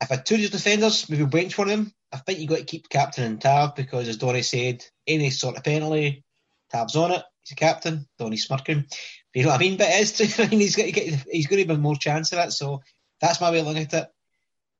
[0.00, 1.92] If I two defenders, maybe bench one of them.
[2.12, 5.56] I think you've got to keep captain and Tav because, as Donny said, any sort
[5.56, 6.24] of penalty,
[6.70, 7.22] Tav's on it.
[7.42, 8.06] He's a captain.
[8.18, 8.86] Donny's smirking.
[9.34, 9.76] You know what I mean?
[9.76, 10.44] But it is true.
[10.44, 12.52] I mean, he's got to get, he's to have more chance of it.
[12.52, 12.82] So
[13.20, 14.08] that's my way of looking at it.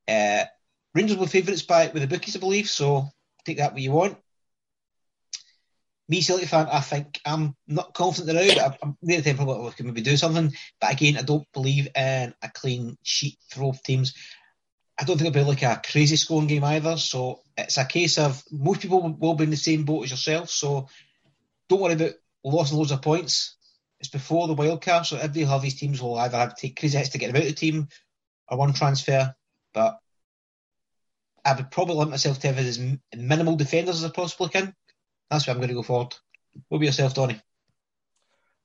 [0.07, 0.45] Uh,
[0.95, 2.69] Rangers were favourites by with the bookies, I believe.
[2.69, 3.09] So
[3.45, 4.17] take that what you want.
[6.09, 8.79] Me, Celtic fan, I think I'm not confident they're out.
[8.83, 10.53] I'm near the temple we can maybe do something.
[10.81, 14.15] But again, I don't believe in a clean sheet for both teams.
[14.99, 16.99] I don't think it'll be like a crazy scoring game either.
[16.99, 20.51] So it's a case of most people will be in the same boat as yourself.
[20.51, 20.89] So
[21.69, 22.13] don't worry about
[22.45, 23.57] losing loads of points.
[24.01, 26.79] It's before the wild card, so every of these teams will either have to take
[26.79, 27.89] crazy hits to get them out of the team
[28.49, 29.35] or one transfer.
[29.73, 29.99] But
[31.43, 32.79] I would probably limit myself to have as
[33.17, 34.75] minimal defenders as I possibly can.
[35.35, 36.14] That's where I'm going to go forward.
[36.68, 37.41] What about yourself, Donny?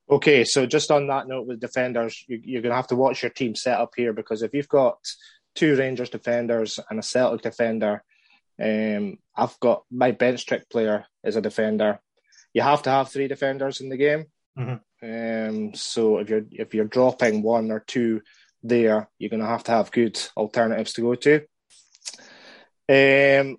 [0.08, 3.24] Okay, so just on that note with defenders, you, you're going to have to watch
[3.24, 4.98] your team set up here because if you've got
[5.56, 8.04] two Rangers defenders and a Celtic defender,
[8.62, 12.00] um, I've got my bench trick player is a defender.
[12.54, 14.26] You have to have three defenders in the game.
[14.56, 14.78] Mm-hmm.
[15.02, 18.22] Um, so if you're if you're dropping one or two
[18.62, 21.40] there, you're going to have to have good alternatives to go to.
[22.88, 23.56] Um,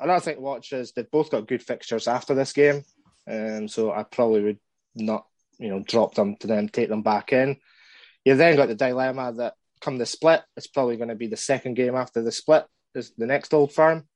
[0.00, 2.84] another thing to watch is they've both got good fixtures after this game,
[3.30, 4.58] um, so I probably would
[4.94, 5.26] not,
[5.58, 7.56] you know, drop them to then take them back in.
[8.24, 11.36] You've then got the dilemma that come the split, it's probably going to be the
[11.36, 14.06] second game after the split is the next Old Firm,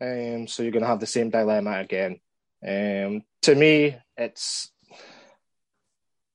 [0.00, 2.20] um, so you're going to have the same dilemma again.
[2.66, 4.70] Um, to me, it's.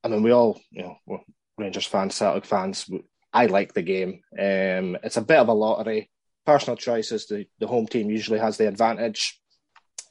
[0.04, 1.20] I mean, we all, you know, we're
[1.58, 2.90] Rangers fans, Celtic fans.
[3.32, 4.22] I like the game.
[4.34, 6.10] Um, it's a bit of a lottery.
[6.46, 7.28] Personal choices.
[7.28, 9.40] The, the home team usually has the advantage.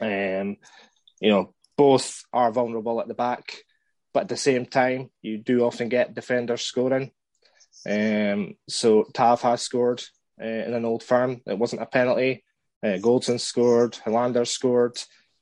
[0.01, 0.57] Um,
[1.21, 3.65] you know, both are vulnerable at the back,
[4.13, 7.11] but at the same time, you do often get defenders scoring.
[7.89, 10.03] Um, so Tav has scored
[10.41, 11.41] uh, in an old firm.
[11.47, 12.45] It wasn't a penalty.
[12.83, 13.93] Uh, Goldson scored.
[14.05, 14.99] Helander scored.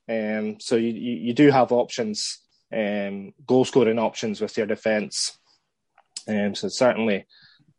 [0.09, 2.39] Um, so you, you, you do have options,
[2.72, 5.39] um, goal scoring options with your defence.
[6.26, 7.26] Um, so certainly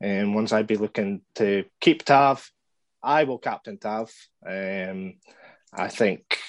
[0.04, 2.52] um, ones I'd be looking to keep Tav.
[3.02, 4.12] I will captain Tav.
[4.46, 5.16] Um,
[5.74, 6.40] I think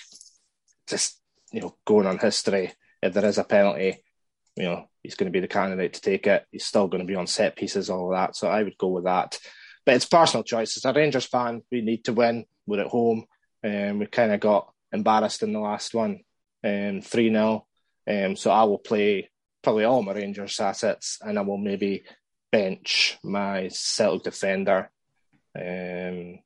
[0.88, 1.20] just
[1.52, 2.72] you know going on history,
[3.02, 4.02] if there is a penalty,
[4.56, 6.46] you know he's going to be the candidate to take it.
[6.50, 8.36] He's still going to be on set pieces, all of that.
[8.36, 9.38] So I would go with that.
[9.86, 10.76] But it's personal choice.
[10.76, 12.44] As a Rangers fan, we need to win.
[12.66, 13.24] We're at home,
[13.62, 16.20] and um, we kind of got embarrassed in the last one,
[16.64, 17.66] um, 3 0.
[18.08, 19.30] Um, so I will play
[19.62, 22.04] probably all my Rangers assets and I will maybe
[22.50, 24.90] bench my Celtic defender
[25.56, 26.38] um,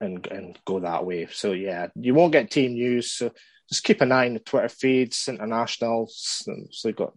[0.00, 1.28] and and go that way.
[1.30, 3.12] So yeah, you won't get team news.
[3.12, 3.32] So
[3.68, 6.46] just keep an eye on the Twitter feeds, internationals.
[6.70, 7.14] So you've got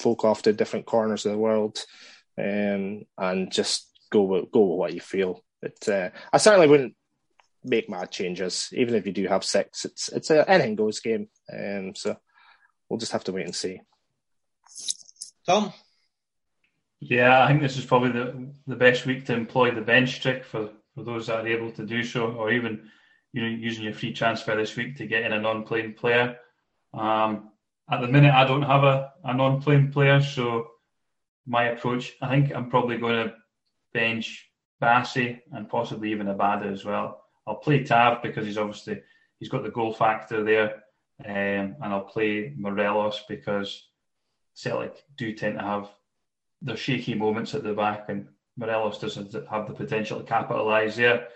[0.00, 1.78] folk off to different corners of the world,
[2.38, 5.42] um, and just go with, go with what you feel.
[5.60, 6.94] But uh, I certainly wouldn't
[7.64, 9.84] make mad changes, even if you do have six.
[9.84, 12.16] It's it's a anything goes game, um, so
[12.88, 13.80] we'll just have to wait and see.
[15.46, 15.72] Tom.
[17.00, 20.44] Yeah, I think this is probably the the best week to employ the bench trick
[20.44, 22.90] for, for those that are able to do so, or even
[23.32, 26.36] you know using your free transfer this week to get in a non-playing player.
[26.92, 27.50] Um,
[27.90, 30.68] at the minute, I don't have a, a non-playing player, so
[31.46, 33.34] my approach, I think I'm probably going to
[33.94, 34.50] bench
[34.82, 37.22] Bassey and possibly even Abada as well.
[37.46, 39.00] I'll play Tav because he's obviously
[39.38, 40.82] he's got the goal factor there,
[41.24, 43.88] um, and I'll play Morelos because
[44.54, 45.88] Celtic do tend to have
[46.62, 51.28] their shaky moments at the back, and Morelos doesn't have the potential to capitalise there.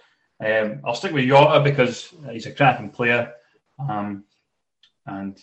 [0.45, 3.33] Um, I'll stick with Jota because he's a cracking player,
[3.79, 4.25] um,
[5.07, 5.41] and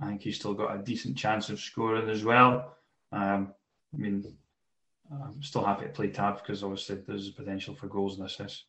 [0.00, 2.76] I think he's still got a decent chance of scoring as well.
[3.12, 3.54] Um,
[3.94, 4.24] I mean,
[5.12, 8.64] I'm still happy to play Tav because obviously there's a potential for goals and assists.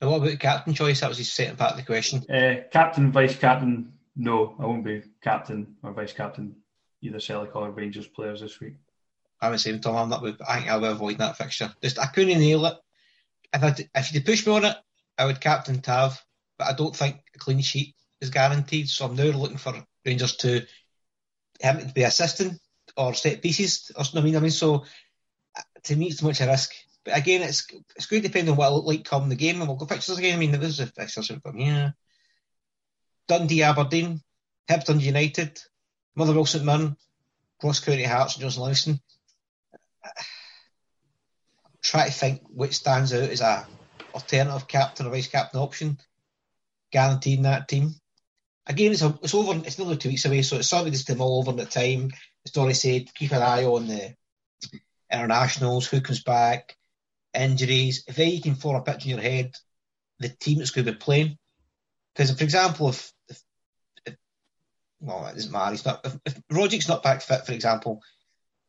[0.00, 1.00] And what about captain choice?
[1.00, 2.28] That was his second part of the question.
[2.28, 6.56] Uh, captain, vice captain, no, I won't be captain or vice captain
[7.02, 8.74] either Celtic or Rangers players this week.
[9.42, 9.96] I'm the same, Tom.
[9.96, 10.24] I'm not.
[10.48, 11.74] I think I'll avoid that fixture.
[11.82, 12.76] Just I couldn't nail it.
[13.52, 14.76] If I if you push me on it,
[15.18, 16.24] I would captain Tav,
[16.58, 18.88] but I don't think a clean sheet is guaranteed.
[18.88, 19.74] So I'm now looking for
[20.06, 20.64] Rangers to
[21.60, 22.58] him to be assisting
[22.96, 24.22] or set pieces or something.
[24.22, 24.84] I mean, I mean, so
[25.56, 26.72] uh, to me, it's too much a risk.
[27.04, 27.66] But again, it's
[27.96, 29.86] it's going to depend on what I look like come the game, and we'll go
[29.86, 30.36] fixtures again.
[30.36, 31.94] I mean, there's a fixtures from here.
[33.26, 34.20] Dundee, Aberdeen,
[34.68, 35.60] Hibs, Dundee United,
[36.14, 36.96] Motherwell, St Mirren,
[37.62, 39.00] Ross County Hearts, and Johnstone Livingston.
[41.82, 43.66] Try to think which stands out as a
[44.14, 45.98] alternative captain or vice captain option,
[46.92, 47.94] guaranteeing that team.
[48.66, 49.60] Again, it's, a, it's over.
[49.66, 52.10] It's another two weeks away, so it's something to all over the time.
[52.44, 54.14] The story said keep an eye on the
[55.12, 56.76] internationals, who comes back,
[57.34, 58.04] injuries.
[58.06, 59.54] If you can form a picture in your head,
[60.20, 61.38] the team that's going to be playing.
[62.14, 63.42] Because, for example, if, if,
[64.06, 64.16] if
[65.00, 65.72] well, it doesn't matter.
[65.72, 66.00] He's not.
[66.04, 68.02] If, if Roderick's not back fit, for example,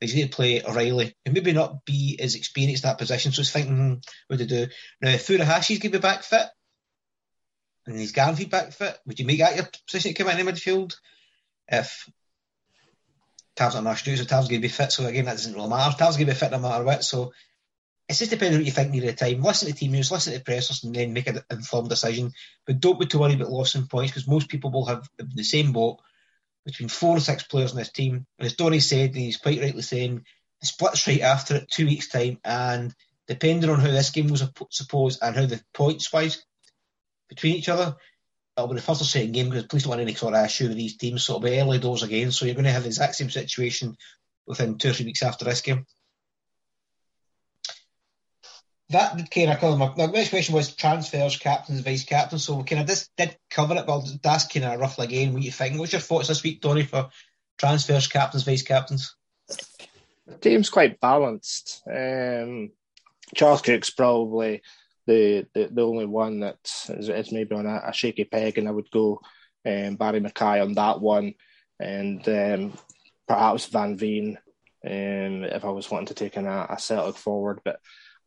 [0.04, 3.32] he's going to play O'Riley, and maybe not be as experienced in that position.
[3.32, 3.94] So he's thinking, hmm,
[4.28, 4.68] what to do
[5.02, 5.12] now?
[5.12, 6.48] If Furuhashi's going to be back fit,
[7.86, 10.46] and he's guaranteed back fit, would you make that your position to come out in
[10.46, 10.96] the midfield?
[11.68, 12.10] If
[13.56, 14.92] Tav's not national, so Tav's going to be fit.
[14.92, 15.96] So again, that doesn't really matter.
[15.98, 17.04] Tav's going to be fit no matter what.
[17.04, 17.34] So
[18.08, 19.42] it's just depending on what you think near the time.
[19.42, 22.32] Listen to team news, listen to pressers, and then make an informed decision.
[22.66, 25.44] But don't be too worried about loss in points because most people will have the
[25.44, 26.00] same boat
[26.66, 28.26] between four or six players in this team.
[28.38, 30.26] And as Donny said, and he's quite rightly saying,
[30.62, 32.40] the split's right after it, two weeks' time.
[32.44, 32.94] And
[33.28, 36.44] depending on how this game was, supposed and how the points wise
[37.30, 37.96] between each other,
[38.58, 40.68] it'll be the first or second game because please don't want any sort of issue
[40.68, 41.24] with these teams.
[41.24, 42.32] So it'll be early doors again.
[42.32, 43.98] So you're going to have the exact same situation
[44.46, 45.86] within two or three weeks after this game
[48.94, 52.46] that did kind of cover my, my next question was transfers, captains, vice captains.
[52.46, 55.52] So kind of just did cover it, but that's kind of roughly again what you
[55.52, 55.78] think.
[55.78, 57.10] What's your thoughts this week, Donny, for
[57.58, 59.16] transfers, captains, vice captains?
[60.28, 61.82] The team's quite balanced.
[61.88, 62.72] Um,
[63.36, 64.62] Charles Cook's probably
[65.06, 68.68] the, the, the only one that is, is maybe on a, a, shaky peg, and
[68.68, 69.20] I would go
[69.66, 71.34] um, Barry McKay on that one,
[71.80, 72.74] and um,
[73.28, 74.38] perhaps Van Veen
[74.86, 77.80] um, if I was wanting to take in a, a Celtic forward, but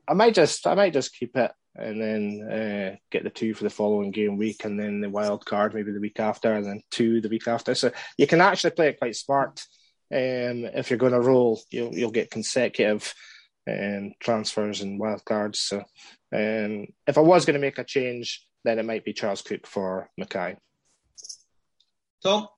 [0.09, 3.65] I might just I might just keep it and then uh, get the two for
[3.65, 6.81] the following game week, and then the wild card maybe the week after, and then
[6.91, 7.75] two the week after.
[7.75, 9.61] So you can actually play it quite smart.
[10.13, 13.13] Um, if you're going to roll, you'll you'll get consecutive
[13.69, 15.61] um, transfers and wild cards.
[15.61, 15.79] So
[16.33, 19.67] um, if I was going to make a change, then it might be Charles Cook
[19.67, 20.57] for McKay.
[22.23, 22.49] Tom.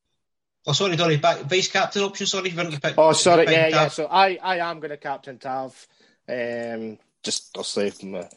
[0.66, 1.16] Oh, sorry, Donny.
[1.16, 2.26] Back vice captain option.
[2.26, 2.94] Sorry, you to pick.
[2.99, 3.44] Oh, sorry.
[3.44, 3.88] Yeah, yeah.
[3.88, 5.86] So I, I am going to captain Tav.
[6.28, 8.29] Um, just obviously my,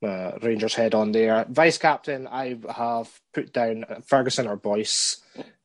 [0.00, 1.46] my Rangers head on there.
[1.48, 5.20] Vice captain, I have put down Ferguson or Boyce.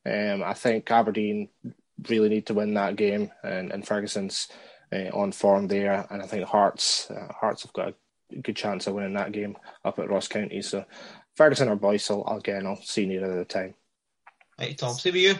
[0.06, 1.50] Um, I think Aberdeen
[2.10, 4.48] really need to win that game, and, and Ferguson's
[4.92, 8.88] uh, on form there, and I think Hearts uh, Hearts have got a good chance
[8.88, 9.56] of winning that game
[9.86, 10.62] up at Ross County.
[10.62, 10.86] So
[11.36, 13.76] Ferguson or Boyce, I'll, again, I'll see nearer the time.
[14.58, 15.36] Hey Tom, see you.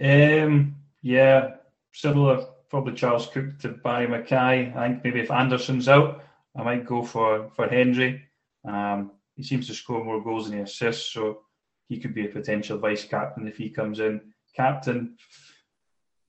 [0.00, 1.56] Um, yeah,
[1.92, 4.74] similar probably Charles Cook to Barry McKay.
[4.76, 6.24] I think maybe if Anderson's out,
[6.56, 8.24] I might go for for Hendry.
[8.68, 11.42] Um, he seems to score more goals than he assists, so
[11.88, 14.32] he could be a potential vice captain if he comes in.
[14.56, 15.16] Captain,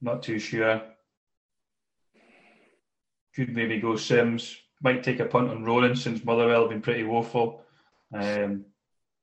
[0.01, 0.83] not too sure.
[3.35, 4.55] Could maybe go Simms.
[4.83, 7.63] Might take a punt on Ronan since Motherwell have been pretty woeful.
[8.13, 8.65] Um,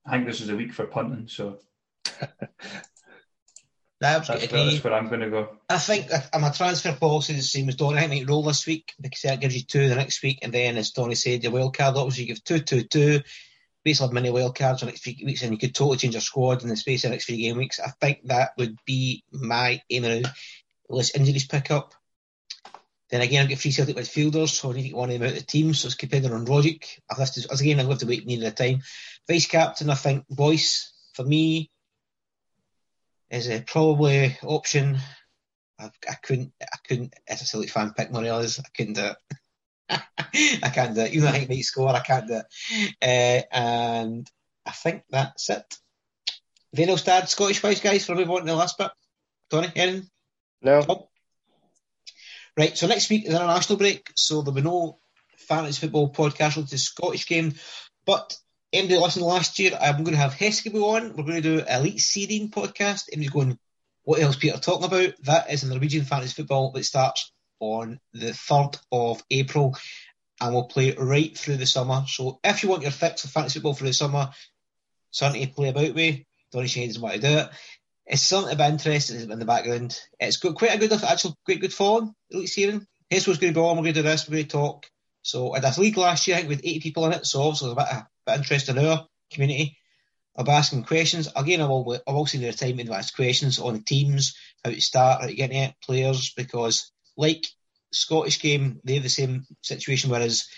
[0.05, 1.61] I think this is a week for punting, so
[4.03, 4.65] That's, That's, agree.
[4.65, 5.49] that's where I'm going to go.
[5.69, 7.99] I think uh, I'm a transfer policy the same as Donny.
[7.99, 10.77] I might roll this week because that gives you two the next week, and then
[10.77, 13.21] as Donny said, your wild card options you give two, two, two.
[13.85, 16.15] Basically, have many wild cards for the next three weeks, and you could totally change
[16.15, 17.79] your squad in the space of the next three game weeks.
[17.79, 20.33] I think that would be my aim around.
[20.91, 21.95] Unless injuries pick up.
[23.09, 25.29] Then again, I've got three Celtic midfielders, so I need to get one of them
[25.29, 25.75] out of the team.
[25.75, 27.01] So it's depending on logic.
[27.09, 28.81] I've listed, as again, I'll have to wait near the time.
[29.29, 31.71] Vice captain, I think Boyce for me
[33.33, 34.99] is a probably option.
[35.81, 38.61] I, I couldn't, I couldn't, as a Celtic fan, pick Morelos.
[38.61, 39.17] I couldn't do it.
[40.63, 41.13] I can't do it.
[41.13, 42.97] Even though he might score, I can't do it.
[43.03, 44.31] Uh, and
[44.67, 45.79] I think that's it.
[46.77, 48.91] Venelstad, Scottish wise, guys, for everyone in the last bit.
[49.51, 50.09] Tony, Erin?
[50.61, 50.85] No.
[50.89, 51.09] Oh.
[52.57, 54.99] Right, so next week is an international break, so there'll be no
[55.39, 57.55] fantasy football podcast the Scottish game.
[58.05, 58.37] But
[58.73, 61.17] anybody listened last year, I'm going to have Heskebo on.
[61.17, 63.05] We're going to do Eliteserien podcast.
[63.13, 63.59] And he's going,
[64.05, 65.15] what else Peter talking about?
[65.25, 69.77] That is Norwegian fantasy football that starts on the 3rd of April
[70.41, 72.05] and we'll play right through the summer.
[72.09, 74.31] So if you want your fix of fantasy football for the summer,
[75.13, 76.21] something to play about with,
[76.51, 77.49] Donny Shane doesn't want to do it.
[78.07, 79.97] It's something to be interested in the background.
[80.19, 82.15] It's got quite a good, actual, quite good following.
[82.35, 82.85] Eliteserien.
[83.11, 83.77] Hesco's going to be on.
[83.77, 84.29] We're going to do this.
[84.29, 84.87] We're going to talk.
[85.23, 87.69] So at this league last year, I think with 80 people in it, so obviously
[87.69, 89.79] there's a bit of, of interest in our community.
[90.37, 91.29] Be asking questions.
[91.37, 94.71] Again, I will, I will see the time to ask questions on the teams, how
[94.71, 97.47] to start, how to get it, players, because like
[97.93, 100.49] Scottish game, they have the same situation, whereas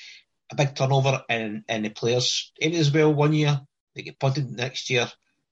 [0.51, 2.53] a big turnover in, in the players.
[2.61, 3.61] Any as well, one year,
[3.95, 5.11] they get punted next year,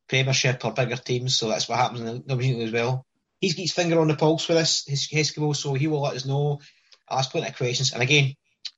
[0.09, 3.05] Premiership or bigger teams, so that's what happens in the Norwegian as well.
[3.41, 6.27] He's got his finger on the pulse with this, Heskimo, so he will let us
[6.27, 6.61] know.
[7.11, 7.93] Ask plenty of questions.
[7.93, 8.35] And again,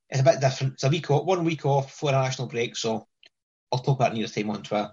[0.09, 0.75] it's a bit different.
[0.75, 3.07] It's a week off, one week off for a national break, so
[3.75, 4.93] I'll talk about it near the time on Twitter.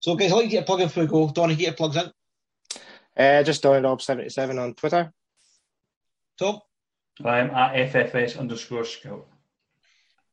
[0.00, 1.30] So, guys, I'd like to get a plug in before we go.
[1.30, 2.10] Donny, get your plugs in.
[3.16, 5.12] Uh, just Donnydob77 on Twitter.
[6.38, 6.60] Tom?
[7.24, 9.26] I'm at FFS underscore scout.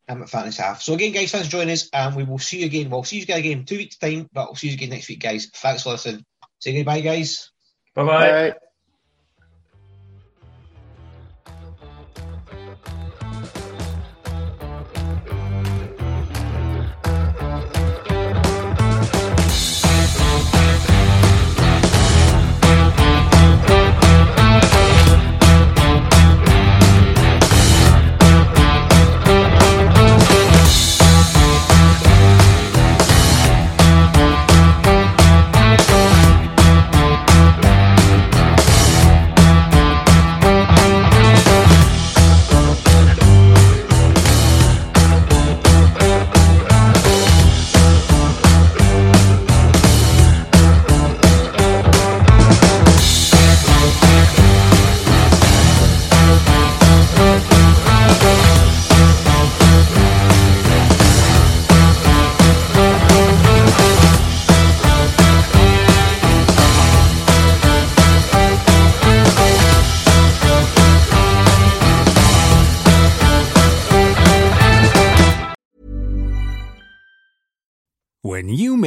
[0.09, 0.81] I'm at Fantasy Half.
[0.81, 2.89] So, again, guys, thanks for joining us, and we will see you again.
[2.89, 5.09] We'll see you guys again in two weeks' time, but we'll see you again next
[5.09, 5.49] week, guys.
[5.53, 6.25] Thanks for listening.
[6.59, 7.51] Say goodbye, guys.
[7.93, 8.31] Bye bye.
[8.49, 8.53] Bye.